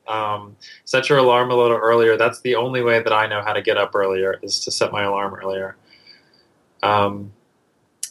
Um, 0.07 0.55
set 0.83 1.09
your 1.09 1.17
alarm 1.17 1.49
a 1.49 1.55
little 1.55 1.77
earlier. 1.77 2.15
That's 2.15 2.39
the 2.41 2.55
only 2.55 2.83
way 2.83 3.01
that 3.01 3.11
I 3.11 3.25
know 3.25 3.41
how 3.41 3.53
to 3.53 3.61
get 3.61 3.75
up 3.77 3.95
earlier 3.95 4.37
is 4.43 4.59
to 4.65 4.71
set 4.71 4.91
my 4.91 5.01
alarm 5.03 5.33
earlier. 5.33 5.77
Um, 6.83 7.31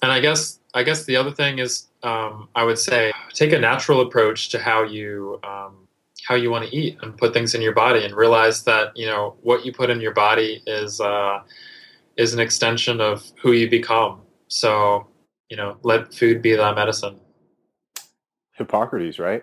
and 0.03 0.11
I 0.11 0.21
guess 0.21 0.59
I 0.75 0.83
guess 0.83 1.05
the 1.05 1.17
other 1.17 1.31
thing 1.31 1.59
is 1.61 1.87
um, 2.05 2.49
I 2.55 2.65
would 2.65 2.79
say 2.79 3.13
take 3.33 3.53
a 3.53 3.59
natural 3.59 4.03
approach 4.03 4.51
to 4.51 4.59
how 4.59 4.83
you 4.83 5.41
um, 5.43 5.89
how 6.29 6.35
you 6.35 6.51
want 6.51 6.69
to 6.69 6.77
eat 6.77 6.99
and 7.03 7.17
put 7.17 7.33
things 7.33 7.55
in 7.55 7.63
your 7.63 7.75
body 7.75 8.05
and 8.05 8.15
realize 8.15 8.63
that 8.65 8.97
you 8.97 9.07
know 9.07 9.37
what 9.43 9.65
you 9.65 9.73
put 9.73 9.91
in 9.91 10.01
your 10.01 10.13
body 10.13 10.63
is 10.67 11.01
uh, 11.01 11.41
is 12.17 12.35
an 12.35 12.41
extension 12.41 13.01
of 13.01 13.25
who 13.43 13.53
you 13.53 13.69
become. 13.69 14.21
So 14.49 15.07
you 15.49 15.57
know 15.57 15.79
let 15.83 16.15
food 16.15 16.43
be 16.43 16.55
thy 16.55 16.75
medicine. 16.75 17.19
Hippocrates, 18.53 19.19
right? 19.19 19.43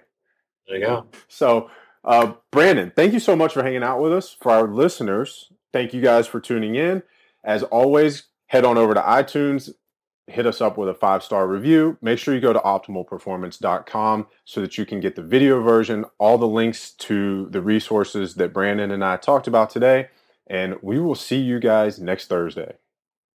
There 0.68 0.78
you 0.78 0.86
go. 0.86 1.08
So, 1.28 1.70
uh, 2.06 2.34
Brandon, 2.52 2.94
thank 2.96 3.12
you 3.12 3.20
so 3.20 3.36
much 3.36 3.54
for 3.54 3.64
hanging 3.64 3.84
out 3.84 4.02
with 4.02 4.14
us. 4.14 4.38
For 4.40 4.52
our 4.52 4.68
listeners, 4.68 5.52
thank 5.74 5.94
you 5.94 6.02
guys 6.02 6.28
for 6.28 6.40
tuning 6.40 6.76
in. 6.76 7.04
As 7.44 7.64
always, 7.64 8.28
head 8.46 8.64
on 8.64 8.78
over 8.78 8.94
to 8.94 9.02
iTunes, 9.02 9.72
hit 10.32 10.46
us 10.46 10.62
up 10.62 10.78
with 10.78 10.90
a 10.90 10.94
five 10.94 11.24
star 11.24 11.48
review. 11.48 11.98
Make 12.02 12.20
sure 12.20 12.34
you 12.34 12.42
go 12.42 12.54
to 12.54 12.60
optimalperformance.com 12.60 14.28
so 14.46 14.62
that 14.62 14.78
you 14.78 14.86
can 14.86 15.00
get 15.00 15.16
the 15.16 15.22
video 15.22 15.62
version, 15.62 16.06
all 16.18 16.38
the 16.38 16.48
links 16.48 16.92
to 16.92 17.48
the 17.50 17.62
resources 17.62 18.36
that 18.36 18.54
Brandon 18.54 18.92
and 18.92 19.04
I 19.04 19.18
talked 19.18 19.48
about 19.48 19.70
today. 19.70 20.10
And 20.48 20.76
we 20.82 21.00
will 21.00 21.16
see 21.16 21.38
you 21.38 21.60
guys 21.60 22.00
next 22.00 22.28
Thursday. 22.28 22.76